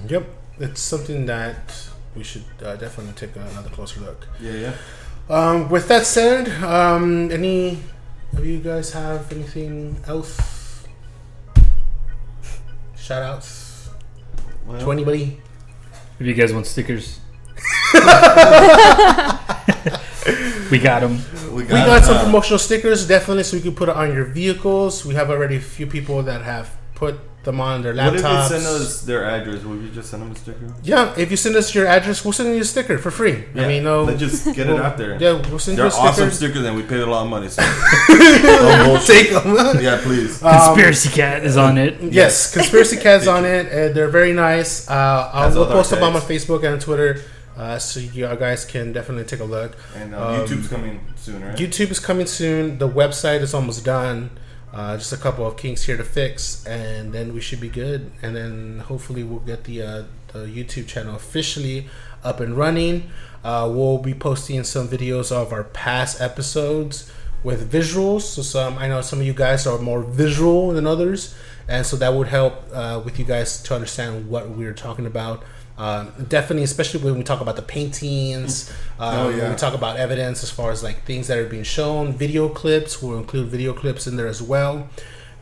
yep, 0.08 0.26
it's 0.60 0.82
something 0.82 1.26
that 1.28 1.88
we 2.15 2.24
should 2.24 2.46
uh, 2.63 2.76
definitely 2.78 3.13
take 3.13 3.36
another 3.36 3.69
closer 3.69 4.00
look. 4.00 4.28
Yeah, 4.41 4.54
yeah. 4.54 4.74
Um, 5.30 5.69
with 5.69 5.88
that 5.88 6.06
said, 6.06 6.50
um, 6.63 7.32
any 7.32 7.80
of 8.36 8.46
you 8.46 8.60
guys 8.60 8.91
have 8.93 9.32
anything 9.32 9.98
else? 10.08 10.86
Shout 12.98 13.22
outs 13.22 13.89
Well, 14.65 14.80
to 14.80 14.91
anybody? 14.91 15.39
If 16.19 16.28
you 16.28 16.34
guys 16.34 16.54
want 16.54 16.67
stickers, 16.67 17.19
we 20.71 20.80
got 20.80 21.02
them. 21.02 21.19
we 21.52 21.63
We 21.63 21.67
got 21.67 22.04
some 22.04 22.23
promotional 22.23 22.60
stickers, 22.60 23.08
definitely, 23.08 23.43
so 23.43 23.56
you 23.58 23.62
can 23.62 23.76
put 23.76 23.89
it 23.89 23.95
on 23.95 24.13
your 24.13 24.26
vehicles. 24.26 25.06
We 25.06 25.15
have 25.15 25.30
already 25.30 25.58
a 25.58 25.62
few 25.62 25.88
people 25.88 26.23
that 26.23 26.41
have 26.41 26.76
put 26.95 27.19
them 27.43 27.60
on 27.62 27.82
their 27.82 27.93
What 27.93 28.15
if 28.15 28.21
they 28.21 28.47
send 28.47 28.65
us 28.65 29.01
their 29.01 29.25
address? 29.25 29.63
Will 29.63 29.82
you 29.82 29.89
just 29.89 30.10
send 30.10 30.23
them 30.23 30.32
a 30.32 30.36
sticker? 30.36 30.73
Yeah, 30.84 31.13
if 31.17 31.29
you 31.32 31.38
send 31.38 31.56
us 31.56 31.73
your 31.75 31.88
address, 31.88 32.23
we'll 32.23 32.32
send 32.34 32.53
you 32.56 32.62
a 32.62 32.65
sticker 32.65 32.97
for 32.97 33.12
free. 33.12 33.43
I 33.56 33.67
mean, 33.67 33.84
no, 33.84 34.03
Let's 34.03 34.19
just 34.19 34.45
get 34.56 34.67
it 34.67 34.73
we'll- 34.73 34.82
out 34.84 34.97
there. 34.97 35.17
Yeah, 35.21 35.34
we'll 35.49 35.60
send 35.60 35.77
They're 35.77 35.86
you 35.86 35.89
a 35.89 35.91
sticker. 35.91 36.08
awesome 36.08 36.32
stickers, 36.32 36.65
and 36.65 36.75
we 36.75 36.84
paid 36.84 37.01
a 37.01 37.06
lot 37.06 37.23
of 37.23 37.29
money. 37.29 37.49
So 37.49 37.62
Take 39.06 39.32
them. 39.32 39.56
yeah, 39.82 39.99
please. 40.01 40.39
Conspiracy 40.39 41.10
Cat 41.10 41.43
is 41.43 41.58
on 41.58 41.77
it. 41.77 42.01
yes, 42.01 42.53
conspiracy 42.53 42.97
cats 42.97 43.27
on 43.27 43.45
it. 43.45 43.67
And 43.71 43.95
they're 43.95 44.10
very 44.10 44.34
nice. 44.34 44.89
Uh, 44.89 45.29
I'll 45.34 45.51
we'll 45.53 45.65
post 45.67 45.89
them 45.91 46.03
on 46.03 46.13
my. 46.13 46.19
Facebook 46.23 46.63
and 46.63 46.79
Twitter, 46.82 47.21
uh, 47.58 47.77
so 47.77 47.99
you 47.99 48.25
guys 48.38 48.63
can 48.65 48.93
definitely 48.93 49.25
take 49.25 49.41
a 49.41 49.43
look. 49.43 49.75
And 49.95 50.15
Um, 50.15 50.21
uh, 50.21 50.38
YouTube's 50.45 50.67
coming 50.69 51.01
soon, 51.15 51.43
right? 51.43 51.56
YouTube 51.58 51.91
is 51.91 51.99
coming 51.99 52.25
soon. 52.25 52.77
The 52.77 52.88
website 52.88 53.41
is 53.41 53.53
almost 53.53 53.84
done. 53.84 54.29
Uh, 54.73 54.97
just 54.97 55.13
a 55.13 55.17
couple 55.17 55.45
of 55.45 55.55
kinks 55.55 55.83
here 55.83 55.95
to 55.95 56.03
fix, 56.03 56.65
and 56.65 57.13
then 57.13 57.31
we 57.31 57.39
should 57.39 57.62
be 57.62 57.69
good. 57.69 58.12
And 58.23 58.36
then 58.36 58.79
hopefully 58.79 59.23
we'll 59.23 59.39
get 59.39 59.65
the 59.65 59.83
uh, 59.83 60.03
the 60.33 60.47
YouTube 60.47 60.88
channel 60.88 61.15
officially 61.15 61.88
up 62.23 62.39
and 62.39 62.57
running. 62.57 63.12
Uh, 63.43 63.69
we'll 63.71 63.99
be 63.99 64.15
posting 64.15 64.63
some 64.63 64.88
videos 64.88 65.31
of 65.31 65.53
our 65.53 65.63
past 65.63 66.19
episodes 66.19 67.12
with 67.43 67.71
visuals. 67.71 68.21
So 68.21 68.41
some 68.41 68.77
I 68.79 68.88
know 68.88 69.01
some 69.01 69.19
of 69.19 69.25
you 69.27 69.33
guys 69.33 69.67
are 69.67 69.77
more 69.77 70.01
visual 70.01 70.71
than 70.71 70.88
others, 70.88 71.36
and 71.67 71.86
so 71.86 71.95
that 71.97 72.13
would 72.13 72.27
help 72.27 72.63
uh, 72.73 72.99
with 73.05 73.19
you 73.19 73.25
guys 73.25 73.62
to 73.63 73.75
understand 73.75 74.27
what 74.27 74.49
we're 74.49 74.73
talking 74.73 75.05
about. 75.05 75.43
Um, 75.84 76.13
definitely, 76.30 76.63
especially 76.63 77.02
when 77.04 77.17
we 77.17 77.24
talk 77.24 77.41
about 77.41 77.58
the 77.58 77.62
paintings, 77.62 78.72
um, 79.00 79.13
Oh, 79.15 79.28
when 79.28 79.38
yeah. 79.38 79.50
we 79.50 79.56
talk 79.58 79.74
about 79.74 79.98
evidence 79.98 80.41
as 80.43 80.50
far 80.50 80.72
as 80.72 80.82
like 80.82 81.04
things 81.04 81.28
that 81.28 81.38
are 81.38 81.46
being 81.56 81.63
shown, 81.78 82.13
video 82.13 82.48
clips. 82.48 83.02
We'll 83.02 83.17
include 83.17 83.48
video 83.50 83.74
clips 83.74 84.08
in 84.08 84.15
there 84.15 84.28
as 84.28 84.41
well, 84.41 84.88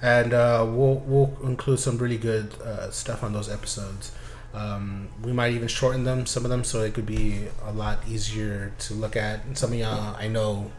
and 0.01 0.33
uh, 0.33 0.65
we'll 0.67 0.95
we'll 1.05 1.31
include 1.43 1.79
some 1.79 1.97
really 1.99 2.17
good 2.17 2.47
uh, 2.61 2.89
stuff 2.89 3.23
on 3.23 3.33
those 3.33 3.49
episodes. 3.49 4.11
Um, 4.53 5.07
we 5.23 5.31
might 5.31 5.53
even 5.53 5.67
shorten 5.67 6.03
them, 6.05 6.25
some 6.25 6.43
of 6.43 6.49
them, 6.49 6.63
so 6.63 6.81
it 6.81 6.93
could 6.95 7.05
be 7.05 7.45
a 7.63 7.71
lot 7.71 7.99
easier 8.09 8.73
to 8.79 8.93
look 8.95 9.15
at. 9.15 9.45
And 9.45 9.55
some 9.57 9.71
of 9.73 9.77
y'all, 9.79 10.15
I 10.19 10.27
know, 10.27 10.71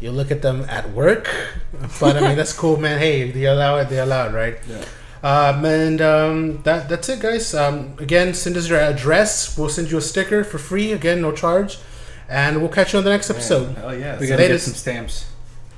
you 0.00 0.10
look 0.12 0.30
at 0.30 0.40
them 0.42 0.64
at 0.68 0.90
work, 0.92 1.28
but 2.00 2.16
I 2.16 2.20
mean 2.26 2.36
that's 2.36 2.52
cool, 2.54 2.76
man. 2.78 2.98
Hey, 2.98 3.30
they 3.30 3.44
allow 3.44 3.76
it, 3.76 3.88
they 3.90 3.98
allow 3.98 4.28
it, 4.28 4.32
right? 4.32 4.56
Yeah. 4.68 4.84
Um, 5.24 5.64
and 5.64 6.00
um, 6.02 6.62
that 6.64 6.88
that's 6.90 7.08
it, 7.08 7.20
guys. 7.20 7.54
Um, 7.54 7.94
again, 7.98 8.34
send 8.34 8.56
us 8.58 8.68
your 8.68 8.78
address. 8.78 9.56
We'll 9.56 9.70
send 9.70 9.90
you 9.90 9.96
a 9.96 10.02
sticker 10.02 10.44
for 10.44 10.58
free. 10.58 10.92
Again, 10.92 11.22
no 11.22 11.32
charge. 11.32 11.78
And 12.28 12.58
we'll 12.60 12.68
catch 12.68 12.92
you 12.92 12.98
on 12.98 13.04
the 13.04 13.10
next 13.10 13.30
episode. 13.30 13.74
Oh 13.82 13.90
yeah. 13.90 14.18
We 14.20 14.26
gotta 14.26 14.46
get 14.48 14.60
some 14.60 14.74
stamps. 14.74 15.26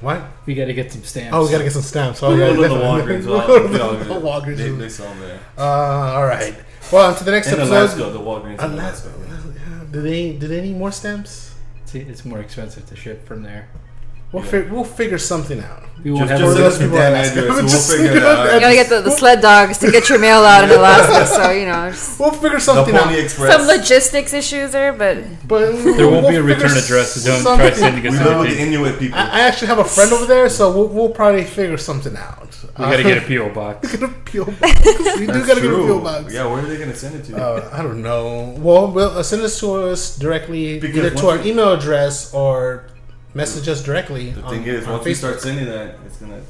What? 0.01 0.21
We 0.47 0.55
gotta 0.55 0.73
get 0.75 0.93
some 0.93 1.05
stamps. 1.05 1.31
Oh, 1.35 1.45
we 1.45 1.51
gotta 1.53 1.65
get 1.65 1.73
some 1.73 1.83
stamps. 1.83 2.23
Oh, 2.23 2.31
We'll 2.31 2.39
yeah, 2.39 2.57
go 2.57 2.63
to 2.65 2.69
the. 2.69 2.75
Walgreens. 2.75 3.25
We'll 3.27 3.39
Well, 3.39 3.49
go 3.49 3.69
to 3.69 3.99
you 3.99 4.05
the 4.05 4.21
Walgreens. 4.21 4.57
They, 4.57 4.69
they 4.71 4.89
sell 4.89 5.07
them 5.09 5.21
there. 5.21 5.41
Uh, 5.57 5.63
all 6.17 6.27
right. 6.27 6.55
Well, 6.93 7.09
on 7.11 7.17
to 7.17 7.25
the 7.25 7.31
next 7.31 7.49
In 7.49 7.55
episode. 7.55 7.73
Alaska, 7.73 8.11
the 8.11 8.19
Walgreens 8.21 8.63
in 8.65 8.73
Alaska. 8.73 9.09
Alaska. 9.17 9.87
Do 9.93 10.03
they 10.03 10.33
do 10.33 10.49
they 10.49 10.61
need 10.61 10.77
more 10.77 10.91
stamps? 10.93 11.55
See, 11.85 12.01
it's 12.01 12.25
more 12.25 12.41
expensive 12.41 12.85
to 12.87 12.97
ship 12.97 13.25
from 13.27 13.43
there. 13.45 13.69
We'll 14.37 14.45
Yeah. 14.45 14.51
fig- 14.51 14.71
we'll 14.71 14.85
figure 14.85 15.19
something 15.19 15.61
out. 15.61 15.83
We 16.05 16.13
won't 16.13 16.29
Just, 16.29 16.31
have 16.33 16.41
just 16.41 16.57
those 16.59 16.79
people 16.79 16.99
in 16.99 17.03
Alaska. 17.13 17.39
address. 17.41 17.57
We'll 17.91 17.99
figure 17.99 18.17
it 18.19 18.23
out. 18.23 18.55
You 18.55 18.61
gotta 18.61 18.75
get 18.75 18.89
the, 18.91 19.01
the 19.01 19.11
sled 19.11 19.41
dogs 19.41 19.79
to 19.79 19.91
get 19.91 20.09
your 20.11 20.19
mail 20.19 20.43
out 20.45 20.63
in 20.65 20.71
Alaska, 20.79 21.27
so 21.27 21.51
you 21.51 21.65
know, 21.67 21.91
just 21.91 22.21
We'll 22.21 22.31
figure 22.33 22.61
something 22.61 22.95
out. 22.95 23.13
Express. 23.15 23.53
some 23.57 23.67
logistics 23.67 24.33
issues 24.35 24.73
there, 24.73 24.93
but 24.93 25.17
But 25.49 25.73
There 25.73 26.07
won't 26.07 26.23
we'll 26.25 26.31
be 26.31 26.37
a 26.37 26.43
return 26.43 26.77
address, 26.77 27.15
so 27.15 27.31
don't 27.31 27.43
something- 27.43 27.67
try 27.69 27.77
sending 27.77 28.07
us 28.07 28.13
we 28.13 28.19
live 28.25 28.39
with 28.41 28.51
the 28.51 28.61
anything. 28.61 28.75
Inuit 28.75 28.99
people. 29.01 29.19
I, 29.19 29.23
I 29.23 29.41
actually 29.49 29.69
have 29.69 29.79
a 29.79 29.85
friend 29.85 30.13
over 30.13 30.27
there, 30.27 30.49
so 30.51 30.71
we'll, 30.77 30.89
we'll 30.89 31.09
probably 31.21 31.45
figure 31.45 31.79
something 31.79 32.15
out. 32.17 32.43
We 32.79 32.85
gotta 32.85 33.03
get 33.03 33.19
a 33.19 33.27
PO 33.27 33.49
box. 33.61 33.91
get 33.97 34.03
a 34.03 34.09
PO 34.29 34.45
box. 34.61 34.81
We 35.19 35.27
do 35.27 35.47
gotta 35.47 35.61
get 35.63 35.73
a. 35.73 35.77
PO 35.89 36.01
box. 36.01 36.33
Yeah, 36.35 36.47
where 36.47 36.59
are 36.63 36.67
they 36.67 36.77
gonna 36.77 36.95
send 36.95 37.15
it 37.17 37.25
to? 37.29 37.37
Uh, 37.43 37.71
I 37.73 37.83
don't 37.83 38.03
know. 38.03 38.55
Well, 38.59 38.93
well, 38.93 39.19
uh, 39.19 39.23
send 39.25 39.43
this 39.43 39.59
to 39.61 39.73
us 39.91 40.17
directly, 40.19 40.79
Because 40.79 40.99
either 40.99 41.11
to 41.23 41.29
our 41.31 41.39
email 41.45 41.73
address 41.73 42.33
or 42.35 42.85
message 43.37 43.69
us 43.69 43.83
directly. 43.83 44.31
the 44.31 44.43
on, 44.43 44.51
thing 44.53 44.65
is, 44.65 44.87
on 44.87 44.93
once 44.95 45.05
we 45.05 45.13
Facebook. 45.13 45.17
start 45.17 45.41
sending 45.43 45.67
that, 45.67 45.97
it's 46.07 46.17
gonna. 46.17 46.41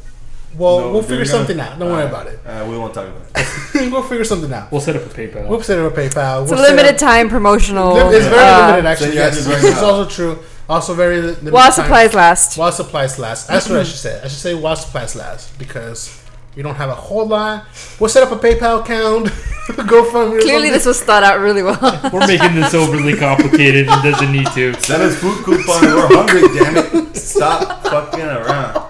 well, 0.56 0.80
No, 0.80 0.84
we'll 0.92 0.92
they're 1.02 1.02
figure 1.02 1.16
gonna- 1.24 1.26
something 1.38 1.60
out. 1.60 1.78
Don't 1.78 1.90
worry 1.90 2.04
uh, 2.04 2.08
about 2.08 2.26
it. 2.28 2.38
Uh, 2.46 2.66
we 2.70 2.78
won't 2.78 2.94
talk 2.94 3.08
about 3.08 3.22
it. 3.34 3.90
we'll 3.92 4.02
figure 4.02 4.24
something 4.24 4.52
out. 4.52 4.70
We'll 4.72 4.80
set 4.80 4.96
up 4.96 5.04
a 5.04 5.08
PayPal. 5.08 5.48
We'll 5.48 5.62
set 5.62 5.78
up 5.78 5.92
a 5.92 5.96
PayPal. 6.00 6.42
it's 6.42 6.50
we'll 6.50 6.60
a 6.60 6.68
limited 6.70 6.94
up- 6.94 6.98
time 7.10 7.28
promotional. 7.28 7.96
It's 8.10 8.26
very 8.26 8.38
uh, 8.38 8.66
limited, 8.68 8.86
actually. 8.86 9.06
Send 9.08 9.14
Yes, 9.16 9.40
address 9.40 9.46
right 9.54 9.62
this 9.62 9.76
is 9.76 9.82
now. 9.82 9.88
also 9.90 10.10
true. 10.10 10.38
Also, 10.68 10.94
very 10.94 11.20
limited. 11.22 11.52
While 11.52 11.64
time. 11.70 11.72
supplies 11.84 12.14
last. 12.14 12.58
While 12.58 12.72
supplies 12.72 13.18
last. 13.18 13.46
That's 13.48 13.68
what 13.68 13.80
I 13.80 13.84
should 13.90 13.98
say. 13.98 14.18
I 14.18 14.28
should 14.28 14.38
say 14.38 14.54
while 14.54 14.74
supplies 14.76 15.14
last 15.14 15.56
because 15.58 16.22
we 16.56 16.62
don't 16.62 16.74
have 16.74 16.88
a 16.88 16.94
whole 16.94 17.26
lot. 17.26 17.66
We'll 18.00 18.08
set 18.08 18.22
up 18.22 18.32
a 18.32 18.36
PayPal 18.36 18.80
account. 18.80 19.30
Go 19.88 20.04
from 20.10 20.40
Clearly, 20.40 20.70
this 20.70 20.86
was 20.86 21.02
thought 21.02 21.22
out 21.22 21.40
really 21.40 21.62
well. 21.62 21.78
We're 22.12 22.26
making 22.26 22.54
this 22.54 22.72
overly 22.72 23.14
complicated 23.14 23.88
and 23.88 24.02
doesn't 24.02 24.32
need 24.32 24.46
to. 24.52 24.74
Send 24.80 25.02
us 25.02 25.16
food 25.16 25.44
coupons. 25.44 25.82
We're 25.82 26.08
hungry. 26.08 26.42
Damn 26.58 27.06
it! 27.08 27.16
Stop 27.16 27.82
fucking 27.84 28.20
around. 28.20 28.86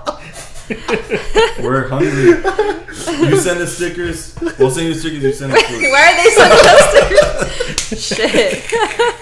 We're 1.62 1.88
hungry. 1.88 3.26
You 3.26 3.36
send 3.38 3.60
us 3.60 3.74
stickers. 3.74 4.36
We'll 4.58 4.70
send 4.70 4.88
you 4.88 4.94
stickers. 4.94 5.22
You 5.22 5.32
send 5.32 5.52
us 5.52 5.62
food. 5.62 5.80
Why 5.90 6.12
are 6.12 6.16
they 6.22 6.30
sending 6.30 6.58
us 6.62 7.86
stickers? 7.88 8.04
Shit. 8.04 8.70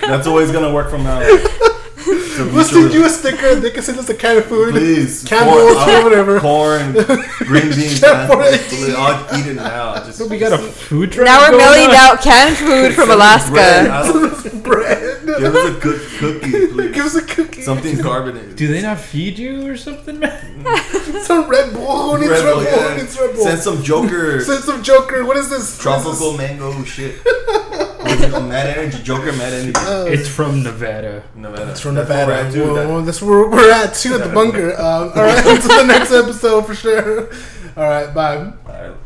That's 0.01 0.27
always 0.27 0.51
gonna 0.51 0.73
work 0.75 0.91
from 0.91 1.05
now. 1.05 1.21
on. 1.21 1.74
So 2.35 2.45
We'll 2.53 2.65
send 2.65 2.93
you 2.93 3.05
a 3.05 3.09
sticker. 3.09 3.55
They 3.55 3.71
can 3.71 3.83
send 3.83 3.99
us 3.99 4.09
a 4.09 4.15
can 4.15 4.39
of 4.39 4.47
food. 4.47 4.73
Please, 4.73 5.23
Candles, 5.25 5.77
corn, 5.85 6.03
whatever. 6.05 6.41
corn, 6.41 6.93
green 7.39 7.71
beans. 7.71 8.03
Yeah, 8.03 8.13
man. 8.13 8.27
for 8.29 8.43
it. 8.43 8.61
Please, 8.63 8.95
I'll 8.95 9.39
eat 9.39 9.47
it 9.47 9.55
now. 9.55 9.95
Just 10.05 10.29
We 10.29 10.39
got 10.39 10.53
a 10.53 10.59
food 10.59 11.13
truck. 11.13 11.27
Now 11.27 11.51
we're 11.51 11.59
mailing 11.59 11.95
out 11.95 12.21
canned 12.23 12.57
food 12.57 12.95
from 12.95 13.11
Alaska. 13.11 14.51
Bread. 14.65 15.25
Give 15.27 15.55
us 15.55 15.77
a 15.77 15.81
good 15.81 16.01
cookie, 16.19 16.67
please. 16.69 16.93
Give 16.95 17.05
us 17.07 17.15
a 17.15 17.23
cookie. 17.23 17.63
Something 17.63 17.99
carbonated. 18.03 18.57
Do 18.57 18.67
they 18.69 18.83
not 18.83 18.99
feed 18.99 19.39
you 19.39 19.67
or 19.69 19.77
something, 19.77 20.19
man? 20.19 20.65
Some 21.23 21.49
Red 21.49 21.73
Bull. 21.73 22.17
Who 22.17 22.19
needs 22.19 22.31
Red, 22.31 22.45
Red 22.45 22.55
Bull, 22.55 22.55
Bull? 22.55 22.65
yeah. 22.65 22.95
Red 23.27 23.35
Bull? 23.37 23.45
Send 23.45 23.61
some 23.61 23.83
Joker 23.83 24.41
Send 24.41 24.65
some 24.65 24.83
Joker. 24.83 25.25
What 25.25 25.37
is 25.37 25.49
this? 25.51 25.79
tropical 25.79 26.37
mango 26.37 26.83
shit. 26.85 27.17
What's? 28.21 28.45
Mad 28.45 28.79
Energy, 28.79 29.03
Joker 29.03 29.33
Mad 29.33 29.53
Energy. 29.53 29.73
Uh, 29.77 30.05
It's 30.07 30.29
from 30.29 30.63
Nevada. 30.63 31.23
Nevada. 31.35 31.71
It's 31.71 31.81
from 31.81 31.95
That's 31.95 32.09
where 32.09 32.19
Nevada. 32.27 32.31
we're 32.43 32.47
at, 32.49 32.53
too. 32.53 32.65
Well, 32.75 32.99
That- 33.01 33.07
that's 33.07 33.23
where 33.23 33.49
we're 33.49 33.73
at 33.73 33.95
too 33.95 34.15
at 34.15 34.23
the 34.25 34.33
bunker. 34.35 34.73
Um, 34.79 35.13
all 35.15 35.23
right, 35.23 35.47
until 35.47 35.77
the 35.79 35.85
next 35.87 36.13
episode 36.13 36.67
for 36.67 36.75
sure. 36.75 37.29
All 37.77 37.85
right, 37.89 38.13
bye. 38.15 38.53
Alright. 38.67 38.97